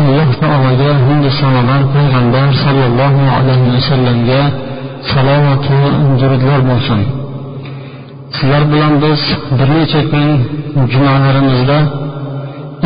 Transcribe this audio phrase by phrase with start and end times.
[0.00, 4.42] Alloh taologa hamdu sanolar payg'ambar sollallohu alayhi vasallamga
[5.12, 5.76] salovatu
[6.20, 7.00] durudlar bo'lsin.
[8.36, 9.20] Sizlar bilan biz
[9.58, 10.28] bir necha kun
[10.92, 11.78] jumalarimizda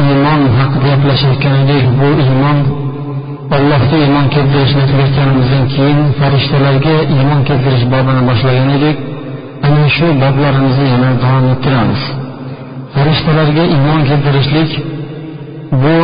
[0.02, 2.58] iymon haqida gaplashayotgan edik bu iymon
[3.56, 8.96] allohga iymon keltirishni tugatganimizdan keyin farishtalarga iymon keltirish bobini boshlagan edik
[9.66, 12.02] ana shu boblarimizni yana davom ettiramiz.
[12.94, 14.70] Farishtalarga iymon keltirishlik
[15.82, 15.96] bu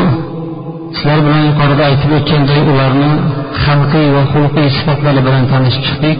[0.96, 3.10] sizlar bilan yuqorida aytib o'tganday ularni
[3.64, 6.18] xalqiy va xulqiy sifatlari bilan tanishib chiqdik.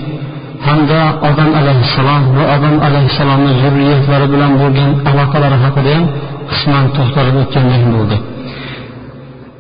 [0.67, 6.05] Hamda odam alayhissalom va odam alayhissalomni zurriyatlari bilan bo'lgan aloqalari haqida ham
[6.51, 8.17] qisman to'xtalib o'tgandek bo'ldi.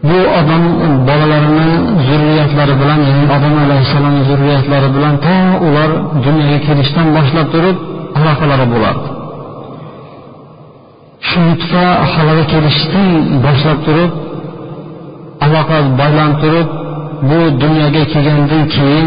[0.08, 0.62] Bu odam
[1.08, 1.69] bolalarini
[2.08, 5.91] zurriyatlari bilan ya'ni odam alayhissalomni zurriyatlari bilan to ular
[6.27, 7.77] dunyoga kelishdan boshlab turib
[8.19, 9.08] aloqalari bo'lardi.
[11.28, 13.08] Shu nutfa haloga kelishdan
[13.47, 14.12] boshlab turib
[15.46, 16.69] aloqa boylantirib
[17.28, 19.06] bu dunyoga kelgandan keyin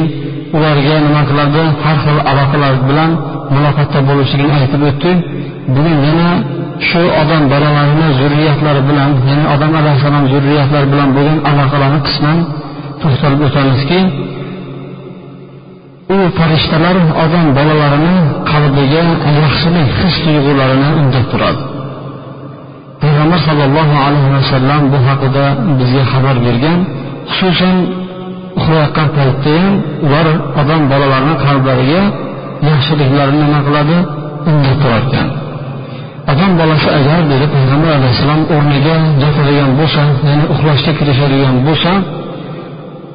[0.55, 1.63] ularga nima qiladi?
[1.83, 3.11] Har xil aloqalar bilan
[3.55, 5.17] muloqotda bo'lishligini aytib o'tdik
[5.75, 6.29] bugun yana
[6.89, 12.37] shu odam bolalarini zurriyatlari bilan ya'ni odam alayhissalom zurriyatlari bilan bo'lgan aloqalarni qisman
[13.01, 13.99] to'xtalib o'tamizki
[16.15, 18.15] u farishtalar odam bolalarini
[18.51, 19.03] qalbiga
[19.41, 21.72] yaxshilik his tuyg'ularini undab turadi.
[23.03, 25.45] Payg'ambar sollallohu alayhi vasallam bu haqida
[25.79, 26.79] bizga xabar bergan.
[27.35, 27.75] Xususan
[28.59, 29.73] uxlayotgan paytda ham
[30.05, 30.27] ular
[30.61, 32.01] odam bolalarini qalblariga
[32.69, 33.97] yaxshiliklarni nima qiladi?
[34.49, 35.27] Undab turarkan
[36.31, 41.91] odam bolasi agar dedi payg'ambar alayhissalom o'rniga yotadigan bo'lsa ya'ni uxlashga kirishadigan bo'lsa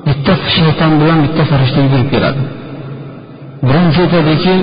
[0.07, 2.43] bitta shayton bilan bitta farishta yugurib keladi.
[3.67, 4.55] Birinchi aytadiki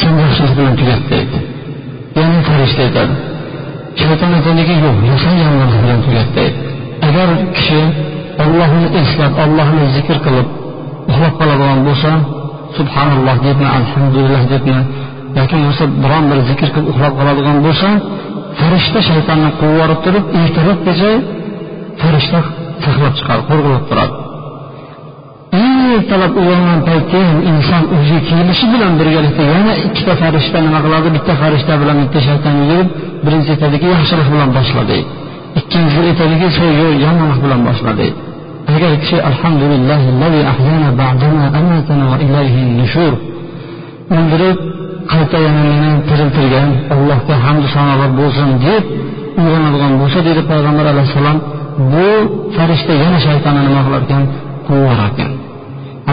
[0.00, 1.38] sen yaxshilik bilan tugat deydi
[2.18, 3.14] ya'ni farishta aytadi.
[4.02, 4.30] Shayton
[5.08, 6.36] yo'q sen yomonlik bilan tugat
[7.08, 7.80] agar kishi
[8.44, 10.48] ollohni eslab ollohni zikr qilib
[11.10, 12.10] uxlab qoladigan bo'lsa
[12.76, 14.78] subhanalloh debmi alhamdulillah debmi
[15.38, 17.88] yoki bo'lmasa biron bir zikr qilib uxlab qoladigan bo'lsa
[18.60, 21.10] farishta shaytonni quvib yuborib turib ertalabgacha
[22.02, 22.38] farishta
[22.84, 24.14] saqlab chiqadi qo'rg'ilab turadi.
[25.98, 31.08] Ertalab uyg'ongan paytda ham inson o'ziga kelishi bilan birgalikda yana ikkita farishta nima qiladi?
[31.16, 32.88] Bitta farishta bilan bitta shayton yurib
[33.24, 35.08] birinchi aytadiki yaxshilik bilan boshla deydi
[35.60, 36.46] ikkinchisi aytadiki
[36.80, 38.16] yo'q yomonlik bilan boshla deydi
[38.74, 39.98] agar kishi alhamdulillah
[44.16, 44.58] o'ldirib
[45.12, 48.82] qayta yana meni tiriltirgan allohga hamdu sanolar bo'lsin deb
[49.40, 51.38] uyg'onadigan bo'lsa deydi payg'ambar alayhissalom
[51.92, 52.08] bu
[52.56, 54.22] farishta yana shaytonni nima qilar ekan
[54.68, 55.30] quvvar ekan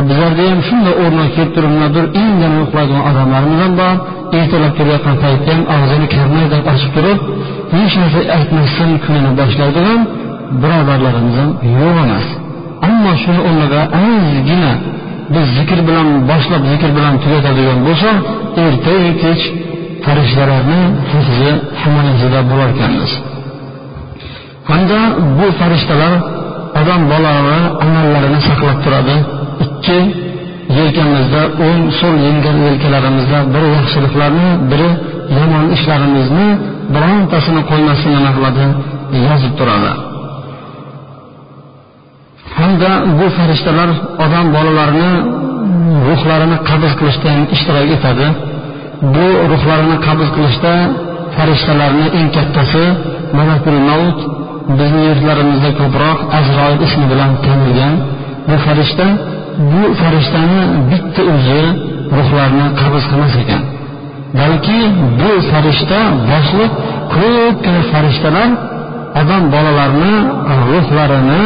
[0.09, 3.95] bizlarda ham shunday o'rniga kelib turib nimadir indamay uxlaydigan odamlarimiz ham bor
[4.39, 7.19] ertalab kelayotgan paytda ham og'zini karmaydan ochib turib
[7.75, 9.99] hech narsa aytmasdan kunini boshlaydigan
[10.61, 12.27] birodarlarimiz ham yo'q emas.
[12.87, 14.73] Ammo shuni o'rniga ozgina
[15.33, 18.17] biz zikr bilan boshlab zikr bilan tugatadigan bo'lsak
[18.65, 19.43] ertayu kech
[20.05, 20.81] farishtalarni
[21.11, 21.51] hifzi
[21.81, 23.11] himoyasida bo'larkanmiz
[24.69, 24.99] hamda
[25.37, 26.13] bu farishtalar
[26.79, 29.15] odam bolani amallarini saqlab turadi.
[29.65, 29.97] Ikki
[30.77, 32.15] yelkamizda o'ng so'l
[32.67, 34.89] yelkalarimizda biri yaxshiliklarni biri
[35.37, 36.47] yomon ishlarimizni
[36.93, 38.65] birontasini qo'ymasdan nima qiladi
[39.27, 39.91] yozib turadi.
[42.57, 43.89] Hamda bu farishtalar
[44.25, 45.11] odam bolalarini
[46.07, 48.27] ruhlarini qabz qilishda ham ishtirok etadi.
[49.15, 50.73] Bu ruhlarini qabz qilishda
[51.35, 52.85] farishtalarni eng kattasi
[53.37, 54.19] malakul maut
[54.79, 57.93] bizni yurtlarimizda ko'proq azroil ismi bilan tanilgan.
[58.49, 59.07] Bu farishta
[59.71, 60.61] bu farishtani
[60.91, 61.61] bitta o'zi
[62.17, 63.63] ruhlarni qabz qilmas ekan.
[64.39, 64.79] Balki
[65.19, 65.99] bu farishta
[66.31, 66.71] boshliq
[67.15, 68.49] ko'pgina farishtalar
[69.21, 70.15] odam bolalarini
[70.69, 71.43] ruhlarini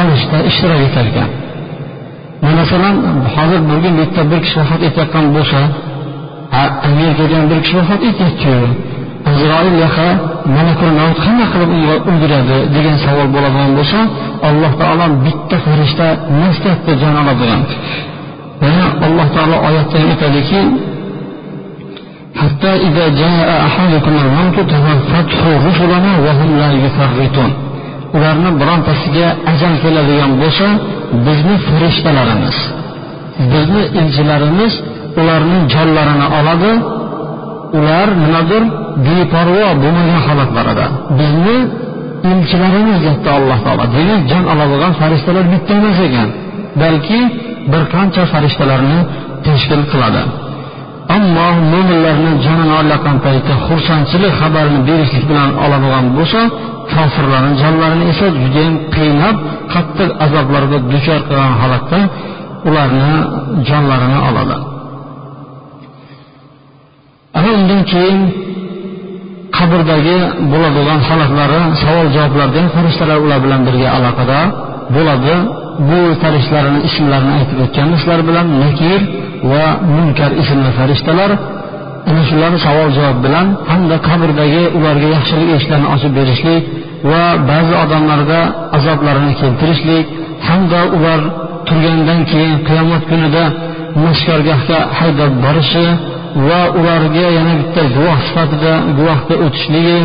[0.00, 1.30] olishda ishtirok etar ekan.
[2.58, 2.96] Masalan
[3.34, 5.60] hozir bugun bitta bir kishi vafot etayotgan bo'lsa
[6.88, 8.54] amerikada bir kishi vafot etyapti
[9.31, 10.07] azroil yaqa
[10.57, 11.71] malakul mavt qanday qilib
[12.09, 13.99] o'ldiradi degan savol bo'ladigan bo'lsa
[14.49, 16.07] alloh taolo bitta farishta
[16.41, 17.61] masdaqda jon oladigan
[18.65, 20.61] yana alloh taolo oyatda aytadiki
[22.41, 27.51] حتى إذا جاء أحدكم الموت توفته رسلنا وهم لا يفرطون
[28.15, 30.67] ularni birontasiga ajal keladigan bo'lsa
[31.25, 32.57] bizni farishtalarimiz
[33.51, 34.73] bizni elchilarimiz
[35.19, 36.71] ularning jonlarini oladi
[37.77, 38.63] ular nimadir
[39.06, 40.86] beparvo bo'lmagan holatlarida
[41.18, 41.58] bizni
[42.32, 43.84] elchilarimiz deyapti alloh taolo.
[43.96, 46.28] Demak jon oladigan farishtalar bitta emas ekan
[46.82, 47.20] balki
[47.72, 48.98] bir qancha farishtalarni
[49.46, 50.22] tashkil qiladi.
[51.16, 56.40] Ammo mo'minlarni jonini olayotgan paytda xursandchilik xabarini berishlik bilan oladigan bo'lsa
[56.92, 59.36] kofirlarni jonlarini esa judayam qiynab
[59.72, 61.98] qattiq azoblarga duchor qilgan holatda
[62.68, 63.12] ularni
[63.68, 64.56] jonlarini oladi.
[67.38, 68.20] Ana undan keyin
[69.58, 70.18] qabrdagi
[70.52, 74.40] bo'ladigan holatlari savol javoblardan farishtalar ular bilan birga aloqada
[74.96, 75.34] bo'ladi.
[75.88, 79.00] Bu farishtalarni ismlarini aytib o'tganmiz sizlar bilan nakir
[79.52, 79.64] va
[79.96, 81.30] munkar ismli farishtalar
[82.10, 86.62] ana shular savol javob bilan hamda qabrdagi ularga yaxshilik eshiklarini ochib berishlik
[87.10, 88.40] va ba'zi odamlarga
[88.76, 90.06] azoblarini keltirishlik
[90.48, 91.20] hamda ular
[91.68, 93.44] turgandan keyin qiyomat kunida
[94.04, 95.86] mashkorgohga haydab borishi
[96.48, 99.98] va ularga yana bitta guvoh sifatida guvohga o'tishligi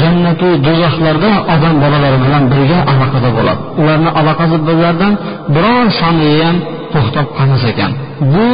[0.00, 3.60] jannatu do'zaxlarda odam bolalari bilan birga aloqada bo'ladi.
[3.80, 5.12] Ularni aloqasi bizlardan
[5.54, 6.56] biror soniya ham
[6.92, 7.90] to'xtab qolmas ekan.
[8.34, 8.46] Bu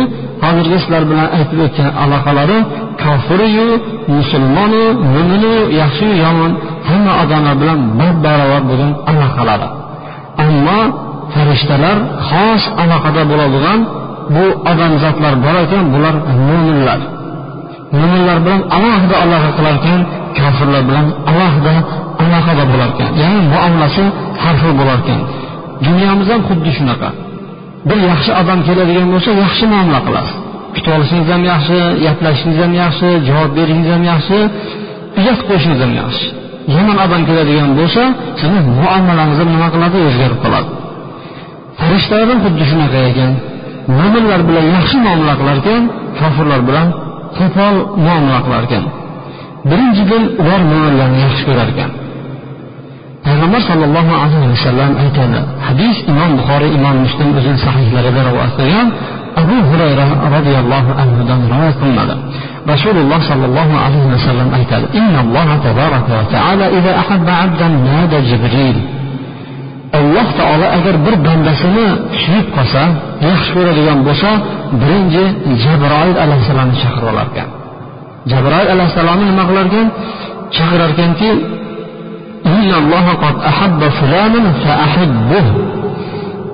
[0.43, 2.59] hozirgi sizlar bilan aytib o'tgan aloqalari
[3.03, 3.69] kofiriyu
[4.17, 4.83] musulmonu
[5.15, 6.53] mo'minu yaxshiyu yomon
[6.89, 9.69] hamma odamlar bilan bir barobar bo'lgan aloqalari
[10.45, 10.81] ammo
[11.35, 11.97] farishtalar
[12.29, 13.81] xos aloqada bo'ladigan
[14.35, 16.15] bu odamzodlar bor ekan bular
[16.49, 17.01] mo'minlar
[17.95, 20.01] mo'minlar bilan alohida aloqa qilarkan
[20.39, 21.75] kofirlar bilan alohida
[22.25, 23.11] aloqada bo'larkan.
[23.23, 24.05] Ya'ni muomalasi
[24.43, 25.21] har xil bo'larkan.
[25.87, 27.09] Dunyomiz ham xuddi shunaqa.
[27.89, 30.37] Bir yaxshi odam keladigan bo'lsa yaxshi muomala qilasiz.
[30.75, 34.39] Kutib olishingiz ham yaxshi gaplashishingiz ham yaxshi javob berishingiz ham yaxshi
[35.21, 36.27] uyat qo'yishingiz ham yaxshi.
[36.75, 38.03] Yomon odam keladigan bo'lsa
[38.41, 39.97] sizni muomalangiz ham nima qiladi?
[40.09, 40.71] O'zgarib qoladi.
[41.79, 43.33] Farishtalar ham xuddi shunaqa ekan.
[43.99, 45.83] Mo'minlar bilan yaxshi muomala qilar ekan
[46.19, 46.89] kofirlar bilan
[47.41, 47.75] qo'pol
[48.07, 48.85] muomala qilar ekan
[49.71, 51.91] birinchidan ular mo'minlarni yaxshi ko'rar ekan
[53.27, 58.89] payg'ambar sollallohu alayhi vasallam aytadi hadis imom buxoriy imom muslim o'zini sahihlarida rivoyat qilgan
[59.43, 60.05] abu hurayra
[60.37, 62.15] roziyallohu anhudan rivoyat qilinadi
[62.73, 68.79] rasululloh sollallohu alayhi vasallam aytadi innalloha tabaraka va taala iza ahabba abdan nada jibril
[69.99, 71.87] alloh taolo agar bir bandasini
[72.23, 72.83] suyib qolsa
[73.29, 74.31] yaxshi ko'radigan bo'lsa
[74.81, 75.25] birinchi
[75.65, 77.49] jabroil alayhissalomni chaqirib olarkan.
[78.33, 79.87] Jabroil alayhissalomni nima qilarkan
[80.57, 81.31] chaqirarkanki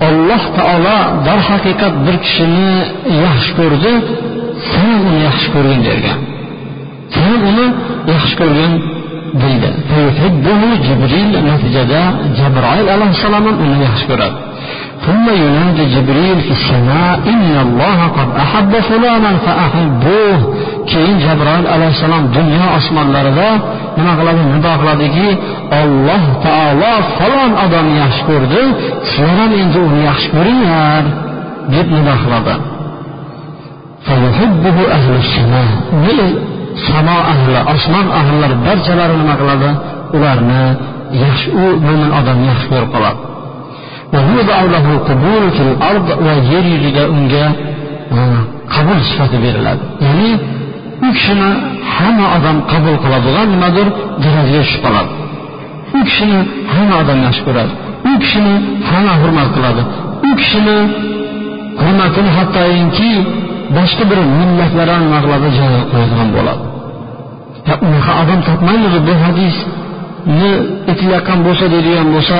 [0.08, 2.72] olloh taolo darhaqiqat bir kishini
[3.26, 3.92] yaxshi ko'rdi
[4.70, 6.18] sen uni yaxshi ko'rgin dergan
[7.16, 7.66] sen uni
[8.12, 8.72] yaxshi ko'rgin
[9.34, 9.72] جيدا.
[9.94, 12.04] فيحبه جبريل انه تجدى
[12.38, 12.88] جبرائيل.
[12.88, 14.30] عليه السلام أن يشكره
[15.06, 20.54] ثم ينادي جبريل في السماء إن الله قد أحب فلانا فأحبوه.
[20.86, 23.58] كين جبريل عليه السلام دنيا أصلا لرضا.
[23.98, 25.00] من اغلب من اغلب
[25.72, 28.54] الله تعالى فلان آدم يشكره
[29.16, 31.02] فلان إن دون يشكره
[31.70, 32.60] جبن اغلب
[34.06, 35.68] فيحبه أهل السماء.
[36.86, 39.70] Samo ahli osmon ahllari barchalari nima qiladi?
[40.16, 40.62] Ularni
[41.24, 43.20] yaxshi u mo'min odamni yaxshi ko'rib qoladi.
[44.12, 44.18] Va
[46.52, 47.44] yer yuzida unga
[48.74, 49.82] qabul sifati beriladi.
[50.06, 50.30] Ya'ni
[51.06, 51.50] u kishini
[51.96, 53.88] hamma odam qabul qiladigan nimadir
[54.22, 55.12] darajaga tushib qoladi.
[55.96, 56.38] U kishini
[56.74, 57.72] hamma odam yaxshi ko'radi.
[58.10, 58.54] U kishini
[58.90, 59.82] hamma hurmat qiladi.
[60.28, 60.76] U kishini
[61.82, 63.10] hurmatini hattoki
[63.76, 65.48] boshqa bir millatlar ham nima qiladi
[65.92, 66.62] qo'yadigan bo'ladi.
[67.86, 70.52] Unaqa odam topmaymiz bu hadisni
[70.90, 72.38] aytilayotgan bo'lsa deydigan bo'lsa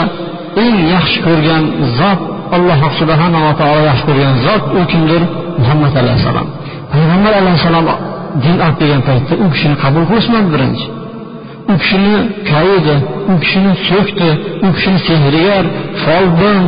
[0.65, 1.63] eng yaxshi ko'rgan
[1.99, 2.21] zot
[2.57, 5.23] alloh subhanava taolo yaxshi ko'rgan zot u kimdir?
[5.61, 6.47] Muhammad alayhissalom
[6.93, 7.87] payg'ambar alayhissalom
[8.45, 10.87] din olib kelgan paytda u kishini qabul qilishmadi birinchi.
[11.73, 12.15] U kishini
[12.53, 12.97] koyidi
[13.33, 14.31] u kishini so'kdi
[14.67, 15.65] u kishini sehrgar
[16.05, 16.61] folbin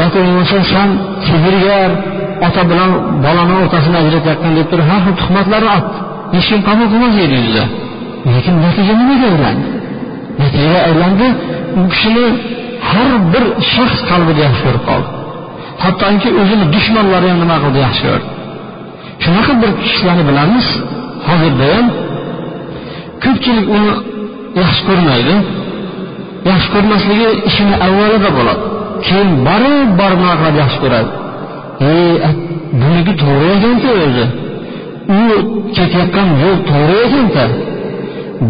[0.00, 0.88] yoki bo'lmasa san
[1.28, 1.90] sehrgar
[2.46, 2.90] ota bilan
[3.24, 5.98] bolani o'rtasini ajratayotgan deb turib har xil tuhmatlarni otdi
[6.34, 7.64] hech kim qabul qilmas yer yuzida
[8.34, 9.66] lekin natija nimaga aylandi
[10.40, 11.26] natijaga aylandi
[11.80, 12.26] u kishini
[12.90, 15.08] har bir shaxs qalbida yaxshi ko'rib qoldi.
[15.84, 18.28] Hattoki o'zini dushmanlari ham nima qildi yaxshi ko'rdi.
[19.24, 20.66] Shunaqa bir kishilarni bilamiz
[21.28, 21.86] hozirda ham
[23.24, 23.92] ko'pchilik uni
[24.60, 25.34] yaxshi ko'rmaydi.
[26.50, 28.62] Yaxshi ko'rmasligi ishini avvalida bo'ladi.
[29.06, 31.10] Keyin borib borib nima qiladi yaxshi ko'radi.
[32.80, 34.24] Buniki to'g'ri ekanda o'zi.
[35.16, 35.20] U
[35.76, 37.44] ketayotgan yo'l to'g'ri ekanda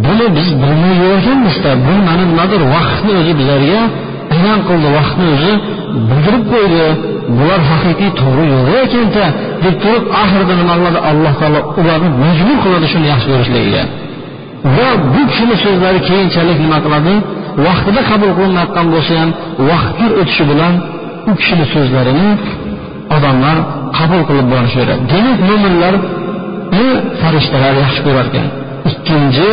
[0.04, 3.80] buni biz bilmay yurganmizda bu mana nimadir vaqtni o'zi bizlarga
[4.32, 5.52] bayon qildi vaqtni o'zi
[6.08, 6.86] bildirib qo'ydi.
[7.38, 9.24] Bular haqiqiy to'g'ri yo'l ekanda
[9.64, 10.98] deb turib oxirida nima qiladi?
[11.10, 13.82] Alloh taolo ularni majbur qiladi shuni yaxshi ko'rishligiga.
[14.76, 17.14] Va bu kishini so'zlari keyinchalik nima qiladi?
[17.66, 19.30] Vaqtida qabul qilinmayotgan bo'lsa ham
[19.70, 20.74] vaqtlar o'tishi bilan
[21.30, 22.28] u kishini so'zlarini
[23.16, 23.56] odamlar
[23.98, 26.88] qabul qilib borishaveradi demak mo'minlarni
[27.20, 28.46] farishtalar yaxshi ko'rar ekan
[28.90, 29.50] ikkinchi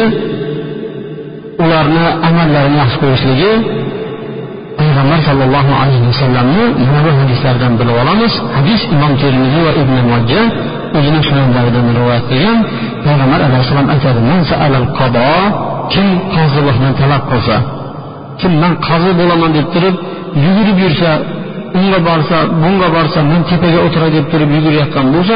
[1.64, 3.54] ularni amallarini yaxshi ko'rishligi
[4.80, 8.34] payg'ambar sollallohu alayhi vasallamni mana bu hadislardan bilib olamiz.
[8.58, 10.42] Hadis imom termiziy va ibn mojja
[10.98, 12.58] o'zini sunanlaridan rivoyat qilgan.
[13.06, 14.20] Payg'ambar alayhissalom aytadi
[15.94, 17.56] kim qozilikni talab qilsa
[18.40, 19.96] kim man qozi bo'laman deb turib
[20.46, 21.10] yugurib yursa
[21.79, 25.35] unga borsa bunga borsa men tepaga o'tiray deb turib yugurayotgan bo'lsa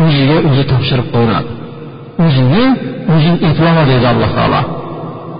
[0.00, 1.50] o'ziga o'zi topshirib qo'yiladi
[2.24, 2.64] o'zini
[3.14, 4.60] o'zing eplama deydi alloh taolo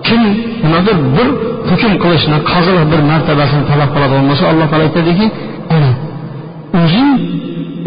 [0.07, 0.21] kim
[0.63, 1.27] nimadir bir
[1.69, 5.25] hukm qilishni qozilik bir martabasini talab qiladigan bo'lsa alloh taolo aytadiki
[5.75, 5.91] ana
[6.81, 7.11] o'zing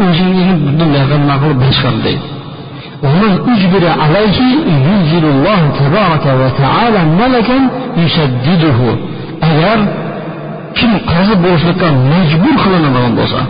[0.05, 2.27] o'zingni dunyoga nima qilib boshqar deydi
[3.05, 4.39] ومن أجبر عليه
[4.87, 7.57] ينزل الله تبارك وتعالى ملكا
[8.03, 8.79] يسدده
[9.49, 9.77] agar
[10.78, 13.40] kim qazi bo'lishlikka majbur qilinadigan bo'lsa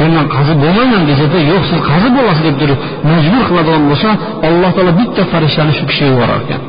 [0.00, 2.78] mendan qazi bo'lmayman desada yo'q siz qazi bo'lasiz deb turib
[3.10, 4.08] majbur qiladigan bo'lsa
[4.48, 6.60] alloh taolo bitta farishtani shu kishiga yuborar ekan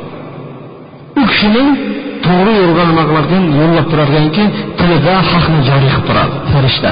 [1.19, 1.65] u kishini
[2.25, 4.43] to'g'ri yo'lga nima qilar ekan yo'llab turar ekanki
[4.79, 6.91] tilida haqni joriy qilib turadi farishta.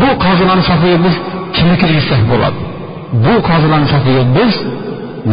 [0.00, 1.14] Bu qozilarni safiga biz
[1.56, 2.58] kimni kirgizsak bo'ladi?
[3.24, 4.52] Bu qozilarni safiga biz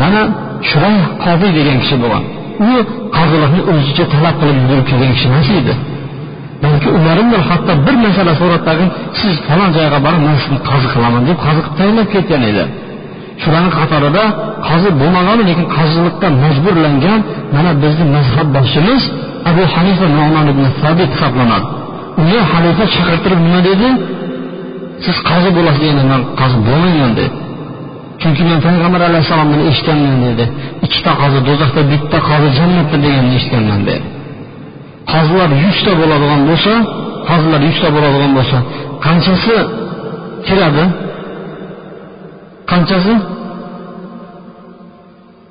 [0.01, 0.21] mana
[0.69, 2.23] shuray qoziy degan kishi bo'lgan
[2.69, 2.73] u
[3.17, 5.73] qozilikni o'zicha talab qilib yugurib kelgan kishi emas edi.
[6.63, 8.89] Balki umar ibn hatto bir masala so'rab tag'in
[9.19, 12.63] siz falon joyga borib man sizni qazi qilaman deb qazi qilib tayinlab ketgan edi.
[13.41, 14.23] Shularni qatorida
[14.67, 17.19] qozi bo'lmagani lekin qozilikka majburlangan
[17.55, 19.01] mana bizni mazhab boshimiz
[19.49, 21.67] abu hanifa nomon ibn sabit hisoblanadi.
[22.21, 23.87] Uni halifa chaqirtirib nima dedi?
[25.05, 27.31] Siz qozi bo'lasiz endi man qozi bo'lmayman dedi.
[28.21, 30.45] Chunki men payg'ambar alayhissalomdan eshitganman dedi.
[30.85, 34.01] Ikkita qozi do'zaxda bitta qozi jannatda deganini eshitganman dedi.
[35.11, 36.73] Qozilar yuzta bo'ladigan bo'lsa
[37.29, 38.57] qozilar yuzta bo'ladigan bo'lsa
[39.05, 39.55] qanchasi
[40.47, 40.85] kiradi
[42.71, 43.13] qanchasi?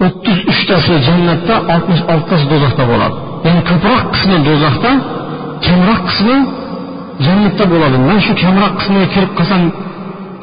[0.07, 3.17] o'ttiz uchtasi jannatda oltmish oltitasi do'zaxda bo'ladi.
[3.47, 4.91] Ya'ni ko'proq qismi do'zaxda
[5.67, 6.37] kamroq qismi
[7.27, 7.97] jannatda bo'ladi.
[8.09, 9.63] Man shu kamroq qismiga kirib qolsam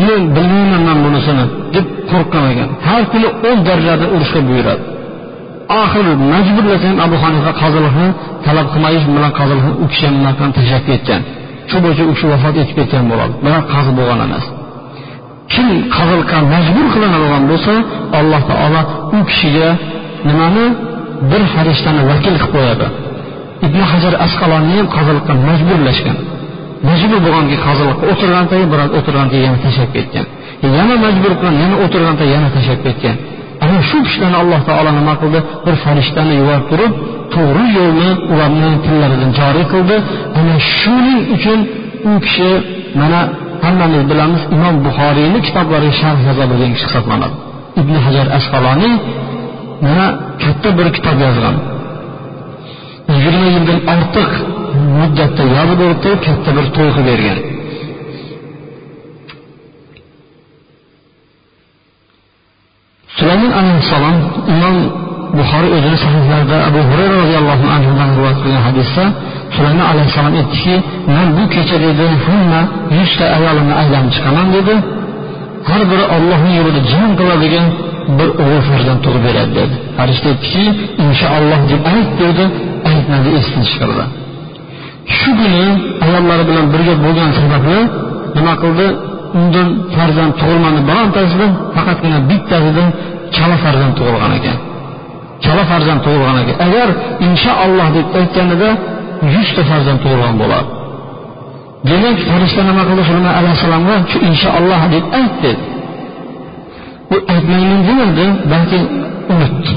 [0.07, 1.45] men bilmayman man bunisini
[1.75, 2.69] deb qo'rqqan ekan.
[2.87, 4.83] Har kuni o'n darajada urishga buyuradi.
[5.81, 8.07] Oxiri majburlasan abu hanifa qozilikni
[8.45, 11.21] talab qilmayish bilan qozilikni u kishi ham tashlab ketgan.
[11.69, 13.33] Shu bo'yicha u kishi vafot etib ketgan bo'ladi.
[13.45, 14.45] Biroq qazi bo'lgan emas.
[15.53, 17.73] Kim qazilqa majbur qilinadigan bo'lsa
[18.19, 18.81] alloh taolo
[19.17, 19.69] u kishiga
[20.29, 20.65] nimani?
[21.31, 22.87] Bir farishtani vakil qilib qo'yadi.
[23.67, 26.17] Ibn hajar asqalonni ham qozilikqa majburlashgan.
[26.87, 30.25] Majbur bo'lganki qozilikqa o'tirgan tayi biroz o'tirgan tayi yana tashlab ketgan.
[30.77, 33.17] Yana majbur qilgan yana o'tirgan yana tashlab ketgan.
[33.65, 35.39] Ana shu kishilarni alloh taolo nima qildi?
[35.65, 36.93] Bir farishtani yuborib turib
[37.33, 39.95] to'g'ri yo'lni ularni tillaridan joriy qildi.
[40.39, 41.59] Ana shuning uchun
[42.09, 42.49] u kishi
[43.01, 43.19] mana
[43.65, 47.35] hammamiz bilamiz imom buxoriyni kitoblariga sharh yozadigan kishi hisoblanadi.
[47.81, 48.93] Ibn hajar asqaloniy
[49.85, 50.05] mana
[50.43, 51.55] katta bir kitob yozgan.
[53.13, 54.31] Yigirma yildan ortiq
[54.99, 57.39] muddatda yozib o'tib katta bir to'y qilib bergan.
[63.19, 64.17] Sulaymon alayhissalom
[64.53, 64.75] imom
[65.37, 69.03] buxoriy o'zini sahiflarida abu hurayra roziyallohu anhudan rivoyat qilgan hadisda
[69.55, 70.75] sulaymon alayhissalom aytdiki
[71.15, 72.61] man bu kecha dedi hamma
[72.97, 74.75] yuzta ayolimni aylanib chiqaman dedi.
[75.69, 77.67] Har biri ollohni yo'lida jang qiladigan
[78.17, 79.75] bir o'g'il farzand tug'ib beradi dedi.
[79.97, 80.63] Farishta aytdiki
[81.05, 82.43] inshaalloh deb ayt dedi.
[82.91, 84.05] Aytmadi esdan chiqardi.
[85.17, 85.65] Shu kuni
[86.05, 87.79] ayollari bilan birga bo'lgani sababli
[88.37, 88.87] nima qildi?
[89.39, 92.89] Undan farzand tug'ilmadi birontasidan faqatgina bittasidan
[93.35, 94.57] chala farzand tug'ilgan ekan.
[95.43, 96.55] Chala farzand tug'ilgan ekan.
[96.67, 96.87] Agar
[97.27, 98.69] inshaalloh deb aytganida
[99.35, 100.71] yuzta farzand tug'ilgan bo'lardi
[101.89, 103.03] demak farishta nima qildi?
[103.09, 105.63] Sulaymon alayhissalomga shu inshaalloh deb ayt dedi.
[107.13, 108.79] U aytmayman demadi balki
[109.33, 109.73] unutdi.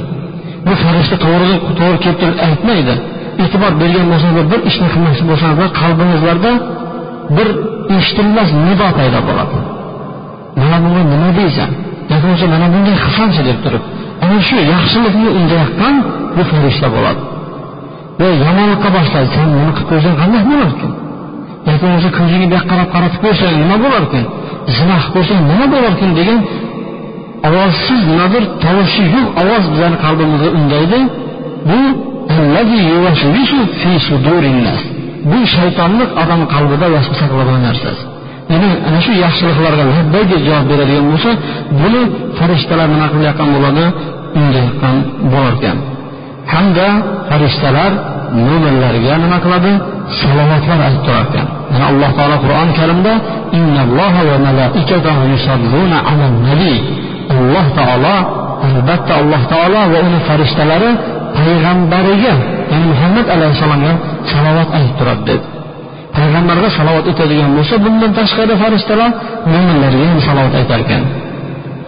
[0.67, 2.95] Bu farishta to'g'ri to'g'ri kelib turib aytmaydi.
[3.43, 6.53] E'tibor bergan bo'lsangiz bir ishni qilmoqchi bo'lsangiz qalbingizlarda
[7.37, 7.49] bir
[7.97, 9.59] eshitilmas nido paydo bo'ladi?
[10.61, 11.71] Mana bunga nima deysan?
[12.13, 13.83] Yoki mana bunday qilsanchi deb turib
[14.25, 15.95] ana shu yaxshilikni undayotgan
[16.37, 17.23] bu farishta bo'ladi.
[18.21, 20.93] Va yomonlikqa boshlaydi sen buni qilib qo'ysang qanday bo'larkan
[21.69, 24.25] yoki bo'lmasa ko'zingni bu yoqqa qarab qaratib qo'ysang nima bo'larkan
[24.77, 26.39] zina qilib qo'ysang nima bo'larkan degan
[27.49, 30.99] ovozsiz nimadir tovushi yo'q ovoz bizani qalbimizga undaydi.
[31.69, 31.81] Bu
[35.31, 36.87] bu shaytonlik odam qalbida
[37.21, 38.05] saqlagan narsasi
[38.53, 41.31] ya'ni ana shu yaxshiliklarga labbay deb javob beradigan bo'lsa
[41.81, 42.03] buni
[42.39, 43.85] farishtalar nima qilayotgan bo'ladi?
[44.41, 44.97] Undayotgan
[45.33, 45.77] bo'larkan
[46.53, 46.87] hamda
[47.29, 47.91] farishtalar
[48.47, 49.73] mo'minlarga nima qiladi?
[50.21, 51.47] Salovatlar aytib turarkan.
[51.73, 53.13] Yani mana alloh taolo qur'oni karimda
[57.37, 58.17] alloh taolo
[58.69, 60.91] albatta alloh taolo va uni farishtalari
[61.37, 62.35] payg'ambariga
[62.71, 63.93] ya'ni muhammad alayhissalomga
[64.33, 65.47] salovat aytib turadi dedi
[66.17, 69.11] payg'ambarga salovat etadigan bo'lsa bundan tashqari farishtalar
[69.53, 71.03] mo'minlarga ham salovat aytar ekan.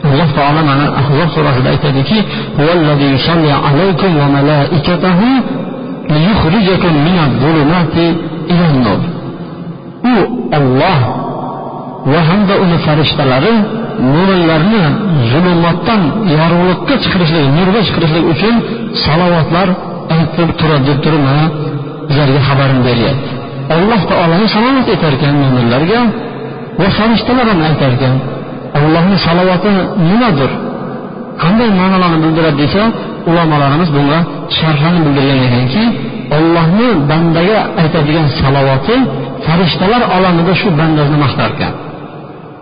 [0.09, 2.19] Alloh taolo mana ahzob surasida aytadiki
[10.11, 10.15] u
[10.59, 11.01] olloh
[12.13, 13.55] va hamda uni farishtalari
[14.15, 14.83] mo'minlarni
[15.31, 16.03] zulmatdan
[16.37, 18.55] yorug'likka chiqarishlik nurga chiqarishlik uchun
[19.05, 19.69] salovatlar
[20.15, 21.45] aytib turadi deb turib mana
[22.09, 23.31] bizlarga xabarini beryapti.
[23.75, 26.01] Alloh taoloni salovat etar ekan mo'minlarga
[26.81, 28.15] va farishtalar ham aytar ekan
[28.79, 29.71] allohni salovati
[30.09, 30.51] nimadir?
[31.43, 32.83] Qanday ma'nolarni bildiradi desa
[33.31, 34.19] ulamolarimiz bunga
[34.59, 35.83] sharhlarni bildirgan ekanki
[36.37, 38.97] ollohni bandaga aytadigan salovati
[39.47, 41.73] farishtalar olamida shu bandani maqtar ekan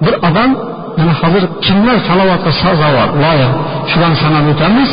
[0.05, 0.51] bir odam
[0.99, 3.09] mana hozir kimlar salovatga sazovor?
[3.25, 3.53] Loyiq
[3.91, 4.91] shularni sanab o'tamiz.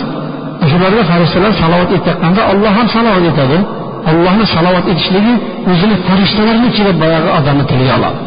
[0.71, 3.59] Shularga farishtalar salovat etayotganda olloh ham salovat etadi.
[4.11, 5.33] Ollohni salovat etishligi
[5.71, 8.19] o'zini farishtalarni ichida boyagi odamni tiliga oladi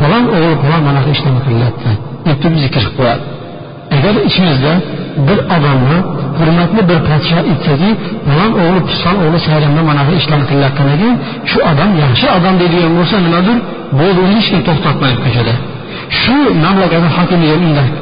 [0.00, 1.90] falon o'g'li falon mana shu ishlarni qilyapti
[2.26, 3.24] deb turib zikr qilib qo'yadi
[3.96, 4.72] agar ichimizda
[5.26, 5.98] bir odamni
[6.38, 7.90] hurmatli bir podsho aytsaki
[8.26, 11.14] falon o'g'li piston o'g'li sayramda mana shu ishlarni qilayotgan ekan
[11.50, 13.56] shu odam yaxshi odam deydigan bo'lsa nimadir
[14.00, 15.54] bo'ldi uni hech kim to'xtatmaydi ko'chada
[16.20, 17.54] shu mamlakatni hokimiga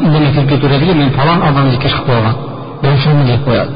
[0.04, 2.36] indamay kirib ketaveradiki men falon odamni zikr qilib qo'ygan
[2.82, 3.72] bilsanmi deb qo'yadi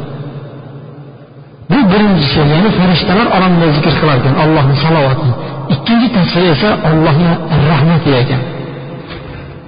[1.71, 5.29] bu birinchisi ya'ni farishtalar olamida zikr qilar ekan allohni salovati
[5.75, 7.31] ikkinchi tafsiri esa ollohni
[7.71, 8.43] rahmati ekan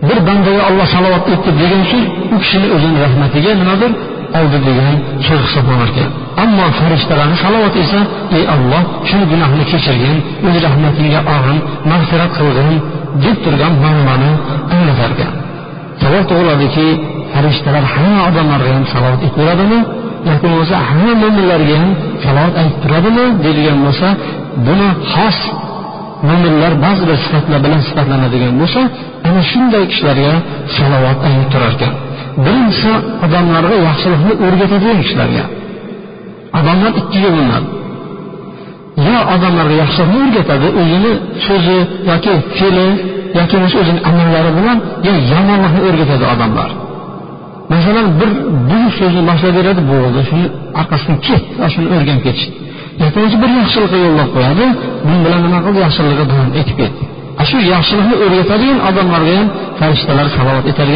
[0.09, 3.92] bir bandaga olloh salovat etdi degan so'z u kishini o'zini rahmatiga nimadir
[4.38, 4.96] oldi degan
[5.27, 6.09] so'z hisoblanar ekan
[6.42, 8.01] ammo farishtalarni salovati esa
[8.37, 11.59] ey olloh shuni gunohini kechirgin o'z rahmatingga olgin
[11.90, 12.77] mag'firat qilgin
[13.25, 14.31] deb turgan ma'noni
[14.75, 15.33] anglatar ekan
[16.03, 16.87] savol tug'iladiki
[17.37, 19.79] farishtalar hamma odamlarga ham salovat aytaveradimi
[20.29, 21.92] yoki bo'lmasa hamma mo'minlarga ham
[22.25, 24.09] salovat aytib turadimi deydigan bo'lsa
[24.66, 25.38] buni xos
[26.29, 28.81] mo'minlar ba'zi bir sifatlar bilan sifatlanadigan bo'lsa
[29.29, 30.33] ana shunday kishilarga
[30.77, 31.94] salovat aytib turar ekan
[32.44, 32.92] birinchisi
[33.25, 35.44] odamlarga yaxshilikni o'rgatadigan kishilarga.
[36.59, 37.68] Odamlar ikkiga bo'linadi
[39.09, 41.12] yo odamlarga yaxshilikni o'rgatadi o'zini
[41.46, 41.79] so'zi
[42.11, 42.88] yoki fe'li
[43.38, 46.70] yoki bo'lmasa o'zini amallari bilan yo yomonlikni o'rgatadi odamlar.
[47.72, 48.31] Masalan bir
[48.70, 50.20] buyuk so'zni boshlab beradi bo'ldi.
[50.31, 50.46] Shuni
[50.81, 51.42] orqasidan ket
[51.74, 52.55] shuni o'rganib ketishdi.
[53.02, 54.64] Yoki bir yaxshilikqa yo'llab qo'yadi.
[55.07, 55.79] Bu bilan nima qildi?
[55.87, 57.02] Yaxshilig'i davom etib ketdi.
[57.48, 59.48] Shu yaxshilikni o'rgatadigan odamlarga ham
[59.81, 60.88] farishtalar salovat etar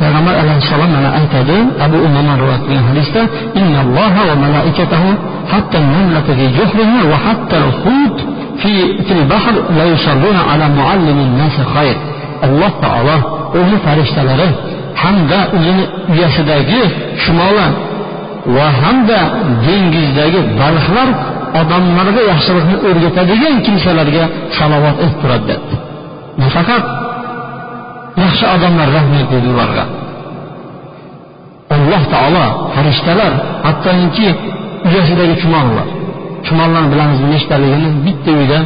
[0.00, 1.56] payg'ambar alayhissalom mana aytadi
[1.86, 3.22] abu umama rivoyat qilgan hadisda
[3.60, 5.08] innalloha va malaikatahu
[5.52, 8.16] hatta namlata fi juhriha va hatta al-hut
[8.62, 8.72] fi
[9.06, 11.96] fil bahr la yusalluna ala muallimin nasi khayr
[12.46, 13.16] alloh taolo
[13.60, 14.48] o'zi farishtalari
[15.00, 16.80] hamda o'zini uyasidagi
[17.22, 17.66] chumoli
[18.56, 19.20] va hamda
[19.66, 21.08] dengizdagi baliqlar
[21.60, 24.24] odamlarga yaxshilikni o'rgatadigan kimsalarga
[24.58, 25.44] salovat aytib turadi.
[25.50, 25.74] Debdi
[26.42, 26.84] nafaqat
[28.22, 29.84] yaxshi odamlar rahmat dedi ularga
[31.76, 33.32] alloh taolo farishtalar
[33.66, 34.28] hattoki
[34.88, 35.88] uyasidagi chumollar
[36.46, 38.58] chumollarni bilamiz nechtaligini bitta uyda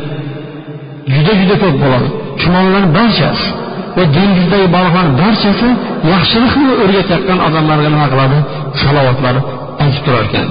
[1.14, 2.08] juda juda ko'p bo'ladi.
[2.40, 3.48] Chumollar barchasi
[3.97, 5.69] va dengizdagi baliqlarni barchasi
[6.13, 8.37] yaxshilikni o'rgatayotgan odamlarga nima qiladi
[8.83, 9.35] salovatlar
[9.83, 10.47] aytib turar ekan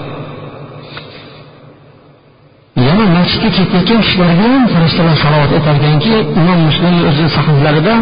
[2.86, 7.96] yana masjidga ketayotgan kishilarga ham farishtalar salovat aytar ekanki imom muslimni o'zini sahihlarida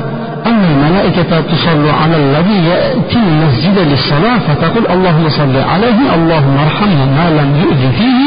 [0.51, 7.27] أن الملائكة تصلي على الذي يأتي المسجد للصلاة فتقول اللهم صل عليه اللهم ارحمه ما
[7.38, 8.21] لم يؤذ فيه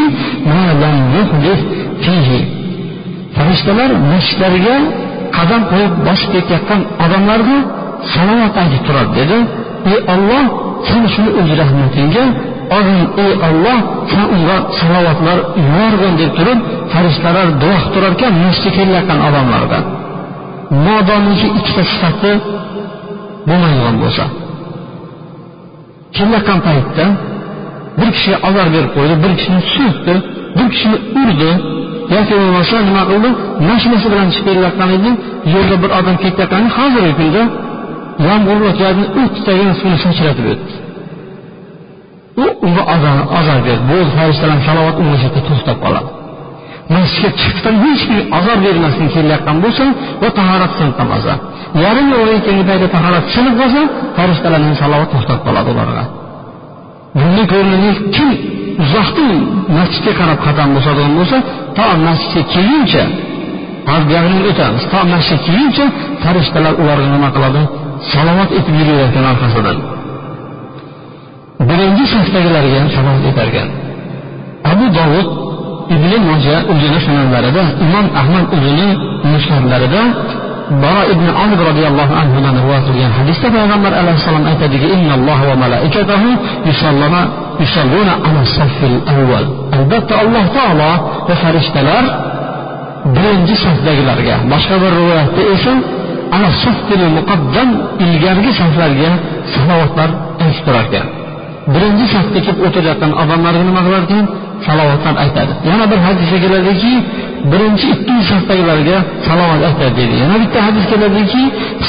[0.52, 1.60] ما لم يحدث
[2.06, 2.30] فيه
[3.36, 4.76] farishtalar masjidlarga
[5.37, 7.59] qadam qo'yib bosib ketayotgan odamlarga
[8.13, 9.39] salovat aytib turadi dedi.
[9.93, 10.45] Ey olloh
[10.89, 12.25] sen shuni o'z rahmatingga
[12.77, 13.79] olgin ey olloh
[14.11, 16.59] san unga salovatlar yuborgin deb turib
[16.93, 19.79] farishtalar duo qilib turarkan masjidga kelayotgan odamlarga.
[20.87, 22.33] Modomiki ikkita sifati
[23.49, 24.25] bo'lmaydigan bo'lsa.
[26.17, 27.05] Kelayotgan paytda
[27.99, 30.15] bir kishiga ozor berib qo'ydi bir kishini so'kdi
[30.57, 31.53] bir kishini urdi.
[32.15, 33.31] Yoki bo'lmasa nima qildi
[33.71, 35.11] mashinasi bilan chiqib kelayotgan edi
[35.55, 37.43] yo'lda bir odam ketayotgan hozirgi kunda
[38.29, 38.71] yomg'ir u
[39.23, 40.73] o'ttitagan suvni sachratib o'tdi.
[42.45, 42.83] U unga
[43.39, 43.85] azor berdi.
[43.91, 46.11] Bo'ldi farishtalar salovat o'qishda to'xtab qoladi.
[46.95, 49.85] Masjidga chiqdim hech kim azor bermasdan kelayotgan bo'lsa
[50.23, 50.95] va tahorat sinib
[51.85, 53.81] yarim yo'lga kelgan paytda tahorat sinib qolsa
[54.19, 56.05] farishtalarning salovat to'xtab qoladi ularga.
[57.19, 58.31] Bundan ko'rinadiki kim
[58.83, 59.31] uzoqdan
[59.79, 61.37] masjidga qarab qadam bosadigan bo'lsa
[61.77, 63.05] to masjidga kelguncha
[64.11, 65.85] gapini o'tamiz to masjidga kelguncha
[66.23, 67.63] farishtalar ularga nima qiladi?
[68.13, 69.77] Salovat etib yuravergan orqasidan.
[71.69, 73.69] Birinchi safdagilarga ham salovat etarkan.
[74.73, 75.29] Abu dovud
[75.95, 78.89] ibn moja o'zini sunanlarida imom ahmad o'zini
[79.33, 80.03] musnadlarida
[80.83, 84.87] baro ibn amr roziyallohu anhudan rivoyat qilgan hadisda payg'ambar alayhissalom aytadiki
[89.31, 89.39] va
[89.77, 90.91] albatta alloh taolo
[91.29, 92.05] va farishtalar
[93.17, 95.73] birinchi safdagilarga boshqa bir rivoyatda esa
[96.37, 97.69] ana saffil muqaddam
[98.05, 99.11] ilgargi saflarga
[99.55, 100.11] salovatlar
[100.45, 101.07] aytib turar ekan
[101.75, 104.25] birinchi safda kelib o'tirayotgan odamlarga nima qilar ekan
[104.67, 105.53] salovatlar aytadi.
[105.71, 106.93] Yana bir hadisda keladiki
[107.51, 111.43] birinchi ikki safdagilarga salovat aytadi deydi yana bitta hadis keladiki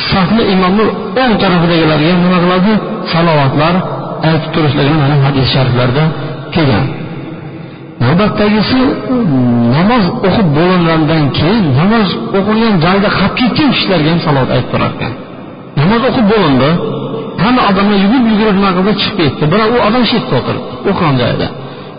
[0.10, 0.86] safni imomni
[1.22, 2.72] o'ng tarafidagilarga nima qiladi?
[3.14, 3.76] Salovatlar
[4.30, 6.04] aytib turishligini mana hadis shariflarda
[6.56, 6.86] kelgan.
[8.04, 8.80] Navbatdagisi
[9.76, 15.14] namoz o'qib bo'lingandan keyin namoz o'qilgan joyda qolib ketgan kishilarga ham salovat aytib turar ekan
[15.80, 16.70] namoz o'qib bo'lindi
[17.44, 18.92] hamma odamlar yugurib yugurib nima qildi?
[19.02, 19.44] Chiqib ketdi.
[19.52, 21.48] Biroq u odam shu yerda o'tiribdi o'qigan joyida.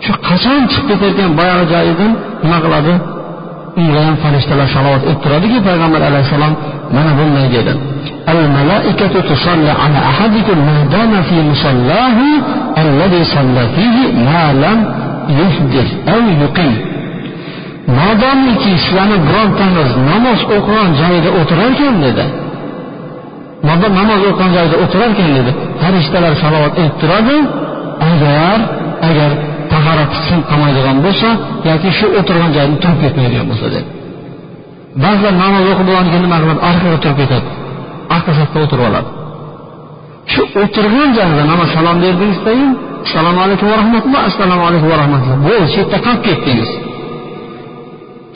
[0.05, 2.11] Shu qachon chiqib ketayotgan boyagi joyidan
[2.43, 2.93] nima qiladi?
[3.80, 6.54] unga ham farishtalar salovat aytib turadiki payg'ambar alayhissalom
[6.96, 7.74] mana bunday dedi
[8.32, 12.18] الملائكة تصلي على أحدكم ما دام في مصلاه
[12.78, 13.96] الذي صلى فيه
[14.28, 14.78] ما لم
[15.40, 16.76] يحدث أو يقيم
[17.98, 22.24] modomiki sizlarni birontangiz namoz o'qigan joyida o'tirarkan dedi
[23.68, 25.50] modom namoz o'qigan joyida o'tirarkan dedi
[25.82, 27.36] farishtalar salovat aytib turadi
[28.10, 28.58] agar agar
[30.13, 31.29] tahorati qilmaydigan bo'lsa
[31.69, 33.85] yoki shu o'tirgan joyini turib ketmaydigan bo'lsa deb.
[35.03, 37.47] Ba'zilar namoz o'qib bo'lgandan keyin nima qiladi orqaga turib ketadi.
[38.15, 39.09] Orqa safda o'tirib oladi.
[40.33, 42.67] Shu o'tirgan joyida namoz salom berdingizdayu
[43.05, 45.37] assalomu alaykum va rahmatulloh assalomu alaykum va rahmatulloh.
[45.47, 46.71] Bo'ldi shu yerda qolib ketdingiz.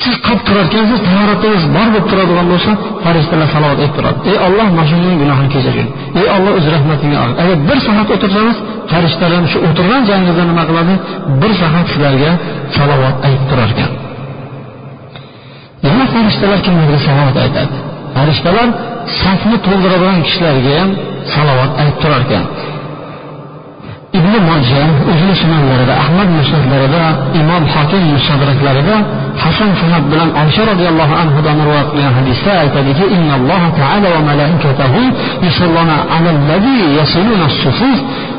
[0.03, 2.71] Siz qolib turarkansiz tahoratingiz bor bo'lib turadigan bo'lsa
[3.03, 4.17] farishtalar salovat aytib turadi.
[4.31, 5.87] Ey olloh mana shuni gunohini kechirgin.
[6.19, 8.57] Ey olloh o'z rahmatingga ol agar bir soat o'tirsangiz
[8.91, 10.93] farishtalar shu o'tirgan joyingizda nima qiladi?
[11.41, 12.31] Bir soat sizlarga
[12.77, 13.91] salovat aytib turar ekan
[15.87, 17.75] yana farishtalar kimlarga salovat aytadi?
[18.15, 18.67] Farishtalar
[19.21, 20.89] safni to'ldiradigan kishilarga ham
[21.33, 22.45] salovat aytib turar ekan
[24.17, 27.03] ibn moja o'zini sunanlarida ahmad musnatlarida
[27.39, 28.95] imom hokim mustadraklarida
[29.43, 35.01] hasan sanat bilan oysha roziyallohu anhudan rivoyat qilgan hadisda aytadiki innalloha taala va malaikatahu
[35.45, 37.97] yusalluna alallazi yasiluna sufuf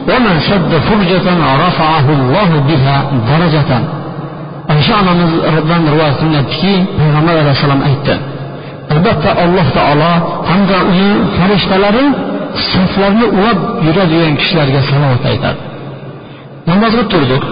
[0.08, 2.96] va man sadda furjatan rafa'ahu allohu biha
[3.30, 3.82] darajatan
[4.74, 8.14] oysha onamizdan rivoyat qilinadiki payg'ambar alayhissalom aytdi
[8.94, 10.12] albatta alloh taolo
[10.50, 12.06] hamda uni farishtalari
[12.70, 15.60] saflarni ulab yuradigan kishilarga salovat aytadi.
[16.70, 17.44] Namozga turdik.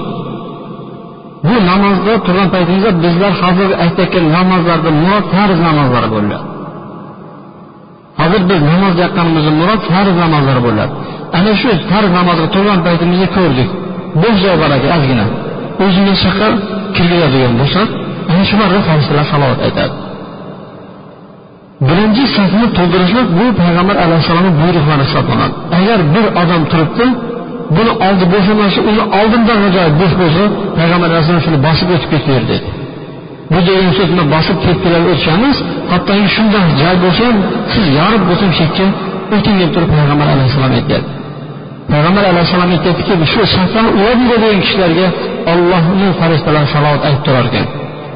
[1.47, 6.39] Bu namozda turgan paytimizda bizlar hozir aytayotgan namozlarda murod farz namozlar bo'ladi
[8.21, 10.93] hozir biz namoz deyotganimizni murod farz namozlar bo'ladi.
[11.39, 13.69] Ana shu farz namozga turgan paytimizda ko'rdik.
[14.23, 15.27] Bo'sh joy bor ekan ozgina.
[15.85, 16.49] O'zimiz shaqqa
[16.97, 17.89] kirgizadigan bo'lsak
[18.31, 19.95] ana shularga farishtalar salovat aytadi.
[21.87, 25.55] Birinchi safni to'ldirishlik bu payg'ambar alayhissalomni buyruqlari hisoblanadi.
[25.79, 27.07] Agar bir odam turibdi
[27.77, 30.43] buni oldi bo'lsa mana shu uni oldindan ajoyib bo'sh bo'lsa
[30.79, 32.67] payg'ambar alayhissalom shuni bosib o'tib ketaver dedi.
[33.53, 35.57] Bu degan so'z bilan bosib tepkilab o'tishamiz.
[35.93, 37.37] Hattoki shunday joy bo'lsa ham
[37.73, 38.87] siz yorib bo'lsam chetga
[39.37, 41.19] o'ting deb turib payg'ambar alayhissalom aytyapti
[41.93, 45.07] payg'ambar alayhissalom aytyaptiki shu safdan ulab yuradigan kishilarga
[45.53, 47.67] ollohni farishtalari salovat aytib turar ekan